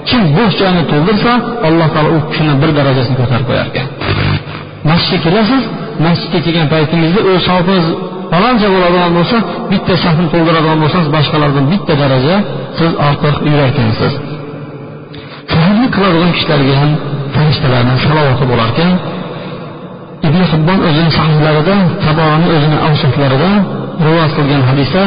[0.08, 1.32] kim bo'sh joyni to'ldirsa
[1.68, 3.86] alloh taolo u kishini bir darajasini ko'tarib qo'yar ekan
[4.90, 5.62] masjidga kelasiz
[6.06, 7.86] masjidga kelgan paytingizda o'z sofingiz
[8.32, 9.36] faloncha bo'ladigan bo'lsa
[9.70, 12.36] bitta safni to'ldiradigan bo'lsangiz boshqalardan bitta daraja
[12.78, 14.12] siz ortiq yurarkansiz.
[15.52, 16.92] Sahrlik qiladigan kishilarga ham
[17.34, 18.92] farishtalarni salovati bo'larkan.
[20.28, 23.50] Ibn hibbon o'zini sahihlarida taboni o'zini avsatlarida
[24.04, 25.02] rivoyat qilgan hadisda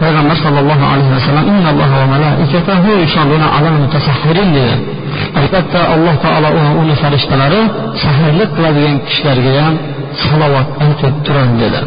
[0.00, 2.90] payg'ambar sallallohu alayhi vasallam innalloha va malaikatahu
[5.40, 6.48] albatta alloh taolo
[6.82, 7.60] uni farishtalari
[8.02, 9.74] sahrlik qiladigan kishilarga ham
[10.24, 11.80] salovat aytib turadi dedi.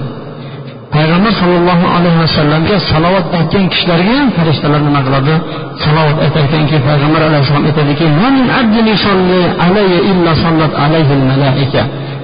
[0.96, 5.36] Payg'ambar sollallohu alayhi vasallamga salovat aytgan kishilarga ham farishtalar nima qiladi
[5.84, 8.06] salovat aytarkanki payg'ambar alayhissalom aytadiki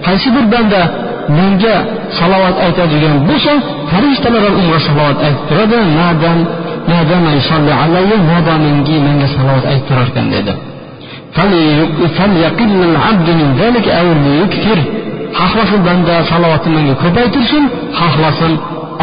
[0.08, 0.82] qaysi bir banda
[1.38, 1.76] menga
[2.20, 3.54] salovat aytadigan bo'lsa
[3.92, 5.78] farishtalar ham unga salovat aytib turadi
[8.32, 10.54] modomiki menga salovat aytib turar ekan dedi
[15.40, 17.64] xohlasa banda salovatni menga ko'paytirsin
[18.00, 18.54] xohlasin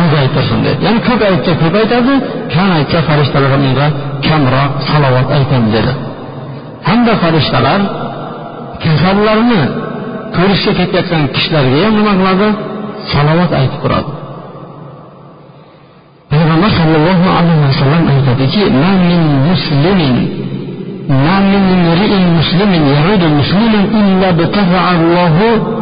[0.02, 0.78] ozaytirsin dedi.
[0.86, 2.14] Ya'ni ko'p aytsa ko'paytadi
[2.54, 3.86] kam aytsa farishtalar ham unga
[4.26, 5.92] kamroq salovat aytadi dedi.
[6.88, 7.80] Hamda farishtalar
[8.84, 9.62] kasallarni
[10.38, 12.48] ko'rishga ketayotgan kishilarga ham nima qiladi
[13.12, 14.10] salovat aytib turadi
[16.30, 18.62] payg'ambar sallallohu alayhi vasallam aytadiki
[21.24, 25.36] ما من امرئ مسلم يعود مسلما إلا ابتعث الله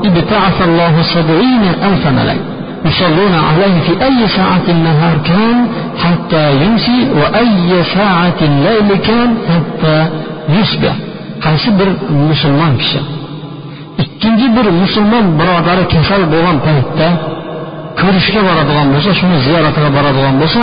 [0.05, 2.41] ابتعث الله سبعين ألف ملك
[2.85, 5.59] يصلون عليه في أي ساعة النهار كان
[6.05, 9.97] حتى يمسي وأي ساعة الليل كان حتى
[10.49, 10.97] يصبح
[11.79, 11.89] bir
[12.29, 13.01] musulmon kishi
[14.25, 17.09] ikkinchi bir musulmon birodari kasal bo'lgan paytda
[18.01, 20.63] ko'rishga boradigan bo'lsa shuni ziyoratiga boradigan bo'lsa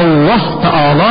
[0.00, 1.10] alloh taolo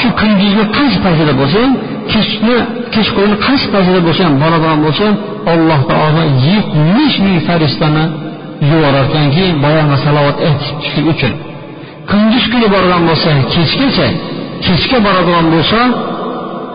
[0.00, 1.72] shu kunduzni qaysi paytida bo'lsa ham
[2.12, 2.56] kechni
[2.94, 5.16] kechqurun qaysi paytida bo'lsa ham boradigan bo'lsa ham
[5.52, 8.04] alloh taolo yetmish ming farishtani
[8.70, 11.32] yuborarkanki ekanki salovat aytishlik uchun.
[12.10, 14.06] Kunduz kuni borgan bo'lsa kechgacha
[14.66, 15.78] kechga boradigan bo'lsa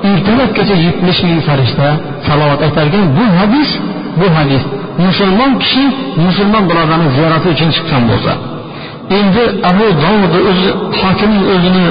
[0.10, 1.88] ertalabgacha yetmish ming farishta
[2.28, 3.72] salovat aytarkan bu hadis
[4.22, 4.64] bu hadis
[5.06, 5.84] musulmon kishi
[6.26, 8.32] musulmon birodarni ziyorati uchun chiqqan bo'lsa
[9.20, 10.70] endi abu dovud o'zi
[11.02, 11.86] hokimning o'zini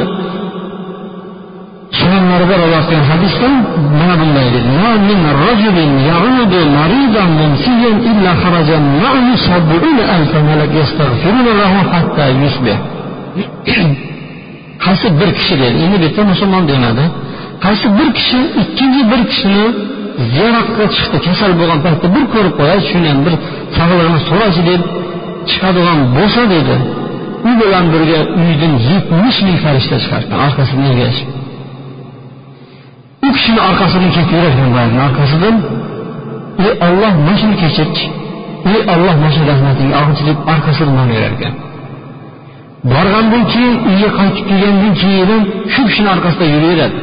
[1.98, 3.48] sunanlarida rivoyat qilgan hadisda
[4.00, 4.68] mana bunday dedi.
[14.84, 17.04] Qaysi bir kishi dedi endi bu yerda musulmon demadi.
[17.64, 19.66] Qaysi bir kishi ikkinchi bir kishini
[20.33, 23.35] ziyoratga chiqdi kasal bo'lgan paytda bir ko'rib qo'yay shuni ham bir
[23.76, 24.83] sog'lig'ini so'raychi deb
[25.50, 26.76] chiqadigan bo'lsa dedi.
[27.48, 31.28] U bilan birga uydan yetmish ming farishta chiqardi, orqasini orqasidan ergashib
[33.26, 35.57] u kishini orqasidan ketib yurar boyagini orqasidan
[36.64, 38.07] ey olloh mana shuni kechirchi
[38.72, 41.54] ey olloh mana shu rahmatingga olg'inchi deb orqasidan boraverarkan
[42.92, 45.42] borgandan keyin uyga qaytib kelgandan keyin
[45.74, 46.96] shu kishini orqasida yuraveradi.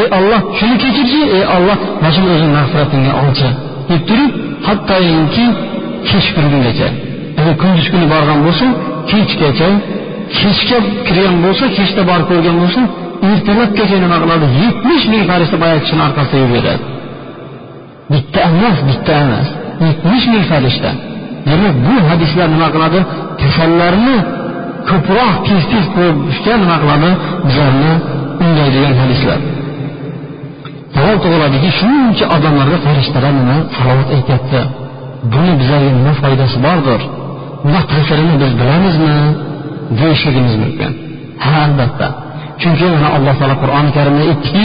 [0.00, 3.48] Ey olloh shuni kechirchi ey olloh mana shuni o'zini mag'firatingga olchi
[3.90, 4.32] deb turib
[4.66, 5.46] hattoki
[6.08, 6.88] kechqurungacha
[7.40, 8.66] agar kunduz kuni borgan bo'lsa
[9.10, 9.68] kechgacha
[10.38, 12.80] kechga kirgan bo'lsa kechda borib ko'rgan bo'lsa
[13.30, 16.72] ertalabgacha nima qiladi yetmish ming farishta boyagi kishini orqasida beradi
[18.12, 19.48] bitta emas bitta emas
[19.86, 20.90] yetmish ming farishta
[21.48, 23.00] demak bu hadislar nima qiladi
[23.42, 24.16] kasallarni
[24.90, 27.10] ko'proq tez ah, tez ko'rishga nima qiladi
[27.46, 27.92] bizlarni
[28.44, 29.40] undaydigan hadislar
[30.96, 34.60] halol tug'iladiki shuncha odamlarga farishtalar nima salovat aytyapti.
[35.32, 37.00] Buni bizlarga nima foydasi bordir?
[37.66, 39.14] Nima ta'sirini biz bilamizmi?
[39.98, 40.90] Deyishligimiz mumkin.
[41.44, 42.06] Ha albatta.
[42.60, 44.64] Chunki mana alloh taolo qur'oni karimda aytdiki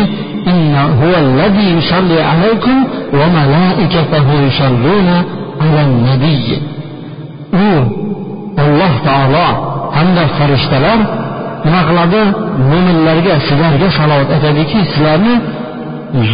[7.65, 7.67] u
[8.63, 9.47] alloh taolo
[9.97, 10.99] hamda farishtalar
[11.65, 12.21] nima qiladi?
[12.71, 15.35] Mo'minlarga sizlarga salovat aytadiki sizlarni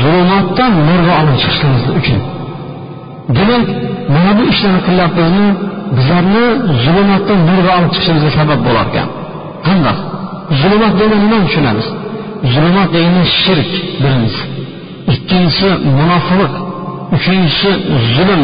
[0.01, 2.19] zulmatdan nurga olib chiqishingiz uchun
[3.37, 3.67] demak
[4.13, 5.47] mana bu ishlarni qilyapmizmi
[5.97, 6.45] bizlarni
[6.83, 9.07] zulmatdan nurga olib chiqishimizga sabab bo'lar ekan
[9.67, 9.97] qandoq
[10.61, 11.87] zulmat degani nimani tushunamiz
[12.53, 14.43] zulmat degani shirk birinchisi
[15.13, 16.53] ikkinchisi munofiqlik
[17.15, 17.71] uchinchisi
[18.15, 18.43] zulm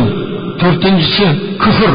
[0.61, 1.27] to'rtinchisi
[1.63, 1.93] kufr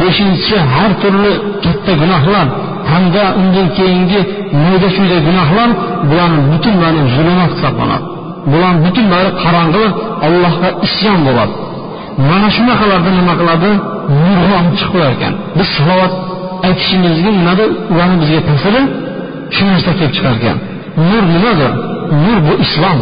[0.00, 1.32] beshinchisi har turli
[1.64, 2.46] katta gunohlar
[2.92, 4.20] hamda undan keyingi
[4.62, 5.70] mayda chuyda gunohlar
[6.08, 8.13] bularni butun mana zulmat hisoblanadi
[8.52, 9.84] bular butunlari qorong'i
[10.26, 11.54] allohga isyon bo'ladi.
[12.30, 13.70] Mana shunaqalarda nima qiladi?
[14.24, 15.32] Nurg'on chiqib qo'yar ekan.
[15.58, 16.12] Biz salovat
[16.66, 18.82] aytishimizga nimada ularni bizga ta'siri?
[19.54, 20.56] Shu narsa kelib chiqar ekan.
[21.10, 21.72] Nur nimadir?
[22.24, 22.98] Nur bu islom.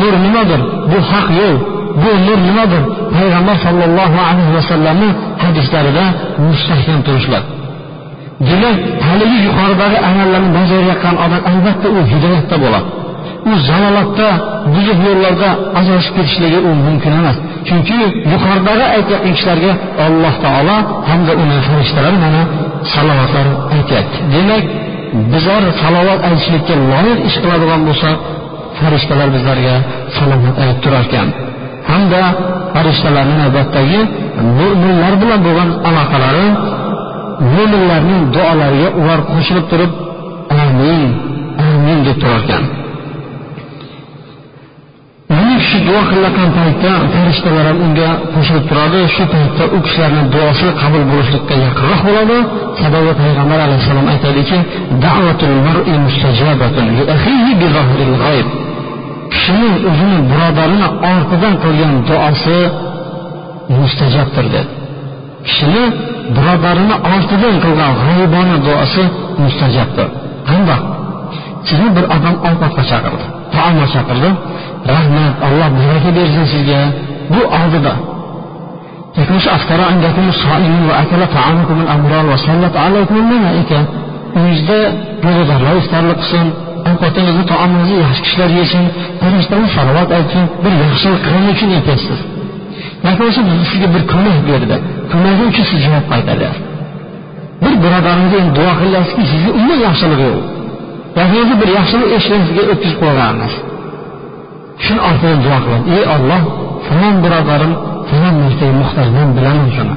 [0.00, 0.60] Nur nimadir?
[0.90, 1.56] Bu haq yo'l.
[2.02, 2.82] Bu nur nimadir?
[3.14, 5.08] Payg'ambar sollallohu alayhi vasallamni
[5.42, 6.04] hadislarida
[6.48, 7.42] mustahkam turishlar.
[8.48, 8.76] Demak
[9.08, 12.88] haligi yuqoridagi amallarni bajarayotgan odam albatta u hidoyatda bo'ladi.
[13.50, 14.28] U zalolatda
[14.74, 17.36] buzuq yo'llarda ajrashib ketishligi u mumkin emas.
[17.68, 17.98] Chunki
[18.32, 19.72] yuqoridagi aytayotgan kishilarga
[20.06, 20.76] alloh taolo
[21.10, 22.42] hamda uni farishtalari mana
[22.92, 24.18] salovatlar aytyapti.
[24.34, 24.64] Demak
[25.32, 28.16] bizlar salovat aytishlikka loyiq ish qiladigan bo'lsak
[28.78, 29.74] farishtalar bizlarga
[30.16, 31.28] salovat aytib turar ekan
[31.90, 32.22] hamda
[32.74, 34.00] farishtalarni navbatdagi
[34.58, 36.46] mo'minlar bilan bo'lgan aloqalari
[37.54, 39.92] mo'minlarning duolariga ular qo'shilib turib
[40.62, 41.02] amin
[41.68, 42.64] amin deb turar ekan
[45.62, 49.00] kishi duo qilayotgan paytda farishtalar ham unga qo'shilib turadi.
[49.14, 52.38] Shu paytda u kishilarni duosi qabul bo'lishlikka yaqinroq bo'ladi.
[52.82, 54.58] Sababi payg'ambar alayhissalom aytadiki
[59.34, 62.58] kishining o'zini birodarini ortidan qilgan duosi
[63.78, 64.72] mustajabdir dedi.
[65.46, 65.84] Kishini
[66.36, 69.04] birodarini ortidan qilgan g'oyibona duosi
[69.42, 70.08] mustajabdir.
[70.48, 70.82] Qandoq?
[71.68, 74.30] Sizni bir odam ovqatga chaqirdi taomga chaqirdi.
[74.94, 76.80] Rahmat alloh baraka bersin sizga.
[77.32, 77.94] Bu oldida
[84.36, 84.78] uyingizda
[85.24, 86.46] ro'zadorlar iftorlik qilsin
[86.90, 88.84] ovqatingizni taomingizni yaxshi kishilar yesin
[89.20, 92.18] farishtalar salovat aytsin bir yaxshilik qilgani uchun aytyapsiz.
[93.04, 93.40] Yoki bo'lmasa
[93.70, 94.76] sizga bir ko'mak berdi
[95.12, 96.62] ko'magi uchun siz javob qaytaryapsiz
[97.62, 100.42] bir birodaringizga endi duo qilyapsizki sizga umuman yaxshiligi yo'q.
[101.18, 103.54] Yoki o'zi bir yaxshilik eshigini sizga o'tkazib qo'yganmiz
[104.84, 105.84] shuni ortidan duo qiladi.
[105.96, 106.42] Ey olloh
[106.86, 107.72] falon birodarim
[108.10, 109.94] falon narsaga muhtoj men bilaman shuni.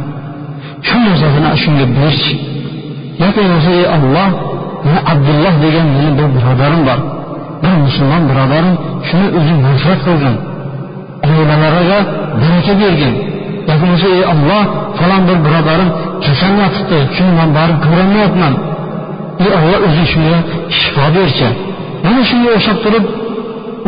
[0.87, 2.25] Shu narsasini shunga berch
[3.21, 4.29] yoki bo'lmasa ey olloh
[4.85, 6.99] meni abdulloh degan meni bir birodarim bor.
[7.63, 8.75] Bir musulmon birodarim
[9.07, 10.35] shuni o'zing mag'firat qilgin
[11.27, 11.99] oilalariga
[12.41, 13.13] baraka bergin.
[13.67, 14.63] Yoki bo'lmasa ey olloh
[14.97, 15.89] falon bir birodarim
[16.25, 18.53] kasal yotibdi shuni man borib ko'rolmayapman.
[19.43, 20.37] Ey olloh o'zing shunga
[20.79, 21.49] shifo berchi
[22.05, 23.05] mana shunga o'xshab turib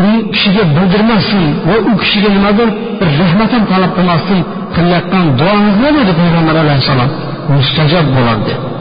[0.05, 4.41] u kishiga bildirmasdan va u kishiga nimadir bir rahmat ham talab qilmasdan
[4.75, 7.09] qilayotgan duongiz nima dedi payg'ambar alayhissalom?
[7.55, 8.43] Mustajob bo'ladi.
[8.47, 8.77] Dedi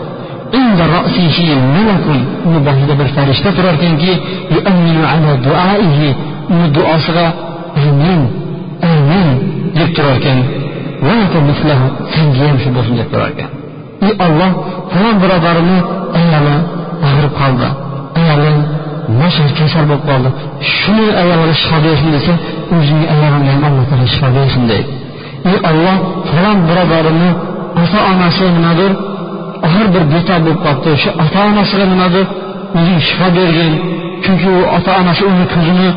[2.49, 4.13] uni boshida bir farishta turar ekanki
[6.55, 7.27] uni duosiga
[7.87, 8.21] amin
[8.93, 9.29] amin
[9.79, 10.39] deb turar ekan
[12.51, 13.51] ham shu bo'lsin deb turar ekan
[14.07, 14.53] ey olloh
[14.93, 15.79] falon birodarini
[16.19, 16.57] ayoli
[17.07, 17.69] og'rib qoldi.
[19.27, 20.31] Nashr kasal bo'lib qoldi
[20.77, 22.33] shuni ayolga shifo bersin desa
[22.77, 24.91] o'zingni ayolimga ham alloh taolo shifo bersin deydi
[25.51, 25.97] ey olloh
[26.31, 27.31] falon birodarimni
[27.83, 28.93] ota onasi nimadir
[29.67, 32.27] axir bir betob bo'lib qolibdi shu ota onasiga nimadir
[32.79, 33.73] o'zing shifo bergin
[34.25, 35.89] chunki u ota onasi uni ko'zini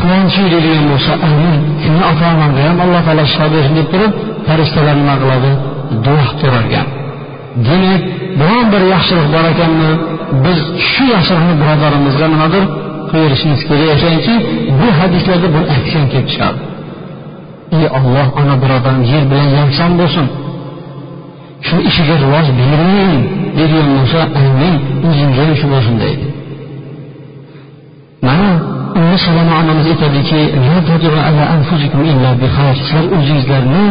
[0.00, 1.60] quvonchi deydigan bo'lsa amin.
[1.82, 4.12] Seni ota onamga ham alloh taolo shifo bersin deb turib
[4.46, 5.50] farishtalar nima qiladi
[6.04, 6.86] duo turar ekan
[7.66, 8.02] demak
[8.38, 9.90] biron bir yaxshilik bor ekanmi
[10.44, 10.58] biz
[10.90, 12.64] shu yaxshilikni birodarimizga nimadir
[13.10, 14.34] qilaverishimiz kerak ekanki
[14.80, 16.60] bu hadislarda buni aytgan kelib chiqadi
[17.72, 20.26] ey olloh ana birodarim yer bilan yangsan bo'lsin.
[21.66, 23.22] Shu ishiga rivoj bermang
[23.56, 24.74] deydigan bo'lsa amin
[25.08, 26.26] o'zingga ham shu bo'lsin deydi.
[28.26, 28.50] Mana
[28.98, 30.40] ummu salama onamiz aytadiki
[32.80, 33.84] sizlar o'zingizlarni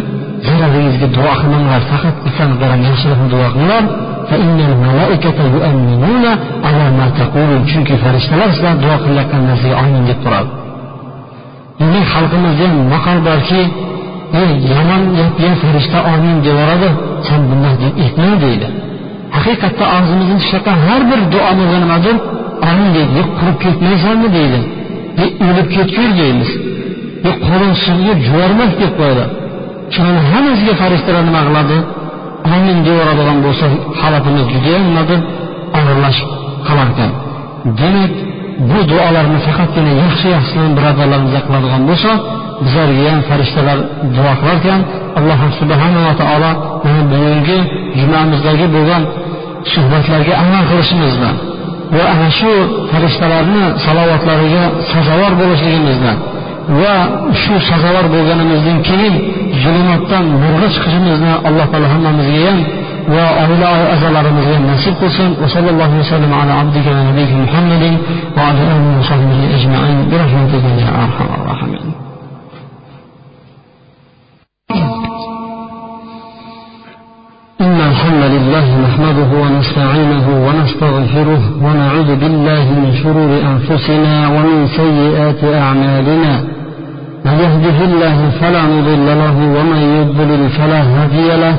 [0.47, 3.83] zararingizga duo qilmanglar faqat insonlarga yaxshilikni duo qilinglar.
[7.69, 10.51] Chunki farishtalar sizlar duo qilayotgan narsaga omin deb turadi
[11.79, 13.61] demak xalqimizda ham maqol borki
[14.73, 16.89] yomon gapga farishta omin deyoradi
[17.27, 18.67] sen bundoq deb aytma deydi
[19.35, 22.15] haqiqatda og'zimizni chiqayotgan har bir duomizga nimadir
[22.69, 24.59] omin deydi qurib ketmaysanmi deydi
[25.47, 26.49] o'lib ketgur deymiz
[27.25, 27.39] yo'q
[27.85, 29.25] suvga juvarmak deb qo'yadi
[29.93, 31.77] shularni hammasiga farishtalar nima qiladi
[32.53, 33.65] omin deyaveradigan bo'lsa
[34.01, 35.19] holatimiz judayam nimadir
[35.77, 36.29] og'irlashib
[36.67, 37.11] qolar ekan
[37.79, 38.11] demak
[38.69, 42.11] bu duolarni faqatgina yaxshi yaxshilarni birodarlarimizga qiladigan bo'lsa
[42.63, 43.77] bizlarga ham farishtalar
[44.15, 44.81] duo qilar ekan
[45.19, 46.51] alloh subhanava taolo
[46.85, 47.57] mana bugungi
[47.99, 49.03] jumamizdagi bo'lgan
[49.73, 51.31] suhbatlarga amal qilishimizni
[51.95, 52.51] va ana shu
[52.91, 56.13] farishtalarni salovatlariga sazovor bo'lishligimizni
[56.81, 56.95] va
[57.43, 59.15] shu sazovor bo'lganimizdan keyin
[59.63, 62.59] zulmatdan nurga chiqishimizni alloh taolo hammamizga ham
[63.15, 67.95] va oila a'zolarimizga ham nasib qilsin va sallallohu vasallam ala abdika va nabiyika muhammadin
[68.35, 70.91] va ala alihi va sahbihi ajmain bi rahmatika ya
[77.65, 86.54] إن الحمد لله نحمده ونستعينه ونستغفره ونعوذ بالله من شرور أنفسنا ومن سيئات أعمالنا
[87.25, 91.55] من يهده الله فلا مضل له ومن يضلل فلا هادي له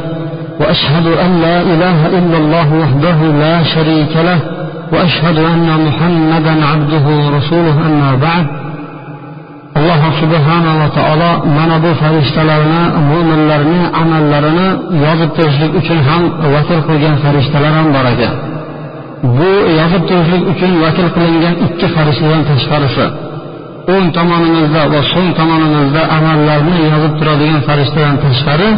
[0.60, 4.40] وأشهد أن لا إله إلا الله وحده لا شريك له
[4.92, 8.46] وأشهد أن محمدا عبده ورسوله أما بعد.
[9.80, 14.66] الله سبحانه وتعالى من أبو فرشتلرنا مؤمنلرنا عملرنا
[15.04, 16.22] يازب تشرك için ham
[16.54, 17.86] vakil kılgen فرشتلر ham
[19.22, 19.48] bu
[19.80, 23.25] yazıp tuzluk için vakil kılgen iki فرشتلر teşkarısı
[23.94, 28.70] o'ng tomonimizda va so'ng tomonimizda amallarni yozib turadigan farishtadan tashqari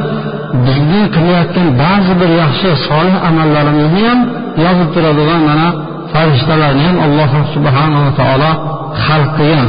[0.66, 4.20] bizni qilayotgan ba'zi bir yaxshi solih amallarimizni ham
[4.64, 5.68] yozib turadigan mana
[6.12, 8.50] farishtalarni ham alloh subhanava taolo
[9.04, 9.68] xalq qilgan.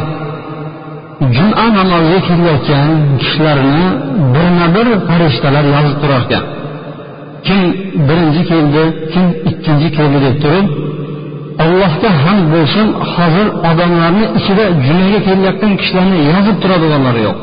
[1.35, 2.89] Juma namoziga kelayotgan
[3.21, 3.85] kishilarni
[4.33, 6.43] birma bir farishtalar yozib turar ekan
[7.45, 7.61] kim
[8.07, 10.65] birinchi keldi kim ikkinchi keldi deb turib
[11.63, 17.37] allohga hamd bo'lsin hozir odamlarni ichida jumaga kelayotgan kishilarni yozib turadiganlar yo'q.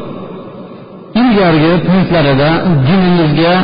[1.20, 2.48] Ilgargi paytlarida
[2.88, 3.54] dinimizga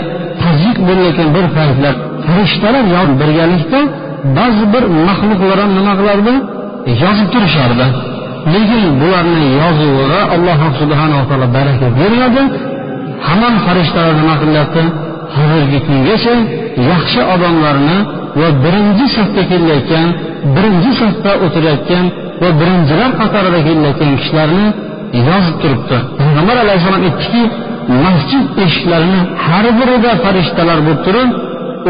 [0.42, 1.94] tazyiq bo'layotgan bir paytlar
[2.26, 2.84] farishtalar
[3.20, 3.80] birgalikda
[4.38, 6.34] ba'zi bir maxluqlar ham nima qilardi
[7.02, 7.86] yozib turishardi.
[8.54, 12.42] Lekin bularni yozuviga alloh subhanava taolo baraka bermadi.
[13.26, 14.82] Hamon farishtalar nima qilyapti?
[15.36, 16.34] Hozirgi kungacha
[16.90, 17.98] yaxshi odamlarni
[18.40, 20.08] va birinchi safda kelayotgan
[20.54, 22.06] birinchi safda o'tirayotgan
[22.42, 24.66] va birinchilar qatorida kelayotgan kishilarni
[25.28, 25.96] yozib turibdi.
[26.20, 27.42] Payg'ambar alayhissalom aytdiki
[28.04, 31.30] masjid eshiklarini har birida farishtalar bo'lib turib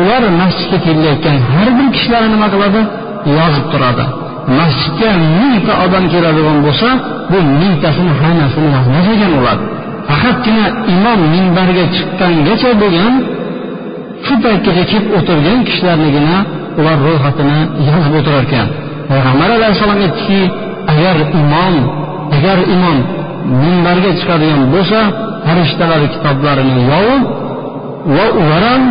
[0.01, 2.81] ular masjidga kelayotgan har bir kishilarni nima qiladi?
[3.39, 4.05] Yozib turadi.
[4.59, 6.89] Masjidga mingta odam keladigan bo'lsa
[7.31, 9.59] bu mingtasini hammasini yozmas ekan ular.
[10.09, 13.15] Faqatgina imom minbarga chiqqangacha bo'lgan
[14.27, 16.37] shu paytgacha kelib o'tirgan kishilarnigina
[16.79, 17.59] ular ro'yxatini
[17.89, 18.67] yozib o'tirar ekan
[19.11, 20.41] payg'ambar alayhissalom aytdiki
[20.93, 21.75] agar imom
[22.37, 22.99] agar imom
[23.63, 25.01] minbarga chiqadigan bo'lsa
[25.47, 27.23] farishtalar kitoblarini yovib
[28.17, 28.83] va ular ham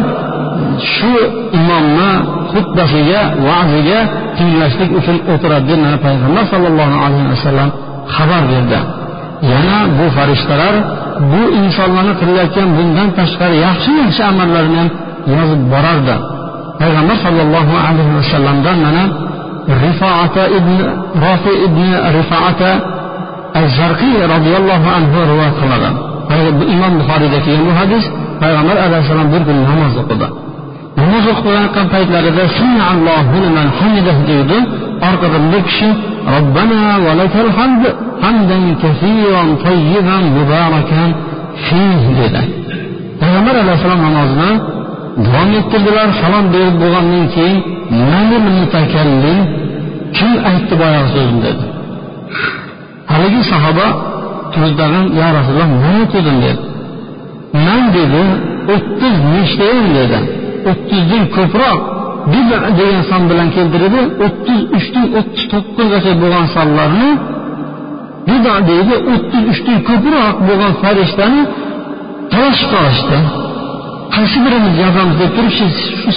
[0.94, 1.14] shu
[1.60, 2.12] imomni
[2.54, 4.00] xutbasiga va'ziga
[4.38, 7.70] tinglashlik uchun o'tiradi deb mana payg'ambar sollallohu alayhi vasallam
[8.16, 8.80] xabar berdi.
[9.52, 10.76] Yana bu farishtalar
[11.32, 14.90] bu insonlarni qilayotgan bundan tashqari yaxshi yaxshi amallarni ham
[15.36, 16.16] yozib borardi.
[16.82, 19.04] Payg'ambar sollallohu alayhi vasallamdan mana
[19.86, 20.76] rifoata ibn
[21.26, 22.72] rofi ibn rifoata
[23.60, 25.90] az zarqiy roziyallohu anhu rivoyat qiladi
[26.74, 28.04] imom buxoriyda kelgan bu hadis
[28.42, 30.28] payg'ambar alayhissalom bir kun namoz o'qidi
[31.02, 32.44] namoz o'qiyotgan paytlarida
[34.30, 34.58] deydi
[35.08, 35.90] orqadan bir kishi
[36.36, 37.84] robbana va lakal hamd
[38.24, 41.10] hamdan kasiran tayyiban mubarakan
[41.66, 42.42] fih dedi
[43.22, 44.52] payg'ambar alayhissalom namozini
[45.26, 47.58] davom ettirdilar salom berib bo'lgandan keyin
[48.58, 49.40] mutakallim
[50.18, 51.64] kim aytdi boyagi so'zni dedi.
[53.12, 53.88] Haligi sahoba
[54.54, 56.62] turdidan yo rasululloh man aytdim dedi.
[57.66, 58.24] Man dedi
[58.74, 60.20] o'ttiz nechtayam dedi.
[60.70, 61.80] O'ttizdan ko'proq
[62.34, 67.10] bida degan son bilan keltirdi o'ttiz uchdan o'ttiz to'qqizgacha bo'lgan sonlarni
[68.30, 71.42] bida deydi o'ttiz uchdan ko'proq bo'lgan farishtani
[72.34, 73.20] talash qilishdi.
[74.16, 75.66] Qaysi birimiz yozamiz deb turib shu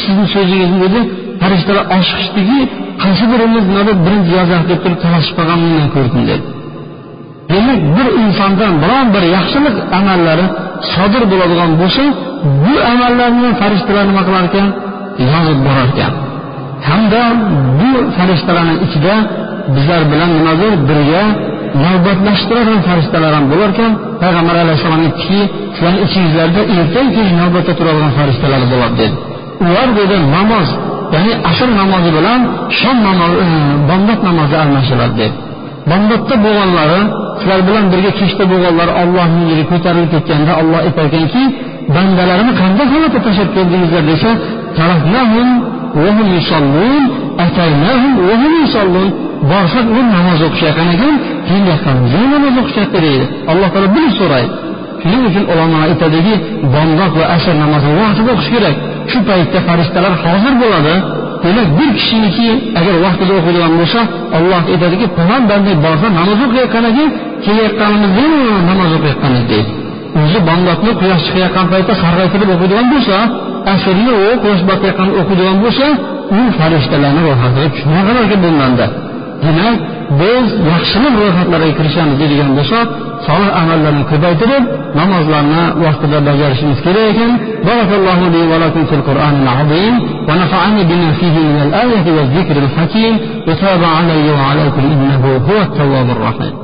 [0.02, 1.00] sizni so'zingizni dedi
[1.42, 2.58] farishtalar oshiqishdiki
[3.02, 3.64] qaysi birimiz
[4.06, 6.44] birinchi yozaq deb turib talashib qolganini men ko'rdim dedi.
[7.52, 10.46] Demak bir insondan biron bir yaxshilik amallari
[10.92, 12.04] sodir bo'ladigan bo'lsa
[12.64, 14.68] bu amallarni farishtalar nima qilar ekan
[15.32, 16.12] yozib borar ekan
[16.88, 17.22] hamda
[17.80, 19.14] bu farishtalarni ichida
[19.74, 21.22] bizlar bilan nimadir birga
[21.82, 25.40] navbatlashtiradigan farishtalar ham bo'lar ekan payg'ambar alayhissalom aytdiki
[25.74, 29.14] sizlarni ichingizlarda ertayu kech navbatda turadigan farishtalar bo'ladi dedi.
[29.66, 30.68] Ular dedi namoz
[31.14, 32.40] ya'ni asr namozi bilan
[32.80, 33.46] shom namozi e,
[33.88, 35.34] bomdod namozi almashiladi dedi.
[35.90, 37.00] Bomdodda bo'lganlari
[37.40, 41.42] sizlar bilan birga kechda bo'lganlar ollohni yo'liga ko'tarilib ketganda olloh aytarkanki
[41.96, 44.02] bandalarini qanday holatda tashlab keldingizlar?
[44.10, 44.30] desa
[49.50, 51.14] borsak ular namoz o'qishayotgan ekan.
[51.48, 54.52] Keyin yoqqanmiz namoz o'qishyapti deydi alloh taolo bilib so'raydi
[55.04, 56.34] shuning uchun ulamo aytadiki
[56.74, 58.76] bomdod va asr namozini vaqtida o'qish kerak.
[59.10, 60.94] Shu paytda farishtalar hozir bo'ladi.
[61.44, 64.00] Demak bir kishiniki agar vaqtida o'qiydigan bo'lsa
[64.36, 67.08] olloh aytadiki palon banda borsa namoz o'qiyotgan ekan
[67.44, 68.24] kelayotganimizda
[68.70, 69.70] namoz o'qiyotganmiz deydi.
[70.20, 73.16] O'zi bomdodni quyosh chiqayotgan paytda sarg'aytirib o'qiydigan bo'lsa
[73.72, 75.86] asrni u quyosh botayotganda o'qiydigan bo'lsa
[76.38, 78.86] u farishtalarni ro'yxatiga tushmaganlarga bo'lganda
[79.44, 79.76] demak
[80.20, 82.78] biz yaxshilik ro'yxatlariga kirishamiz deydigan bo'lsa
[83.26, 84.64] solih amallarni ko'paytirib
[85.00, 87.32] namozlarni vaqtida bajarishimiz kerak ekan
[87.68, 89.94] barakallohu li va lakum fil qur'anil azim
[90.28, 93.14] va nafa'ani bima fihi min al ayati va zikril hakim
[93.46, 96.63] wa taba alayya va alaykum innahu huvat tawwabur rahim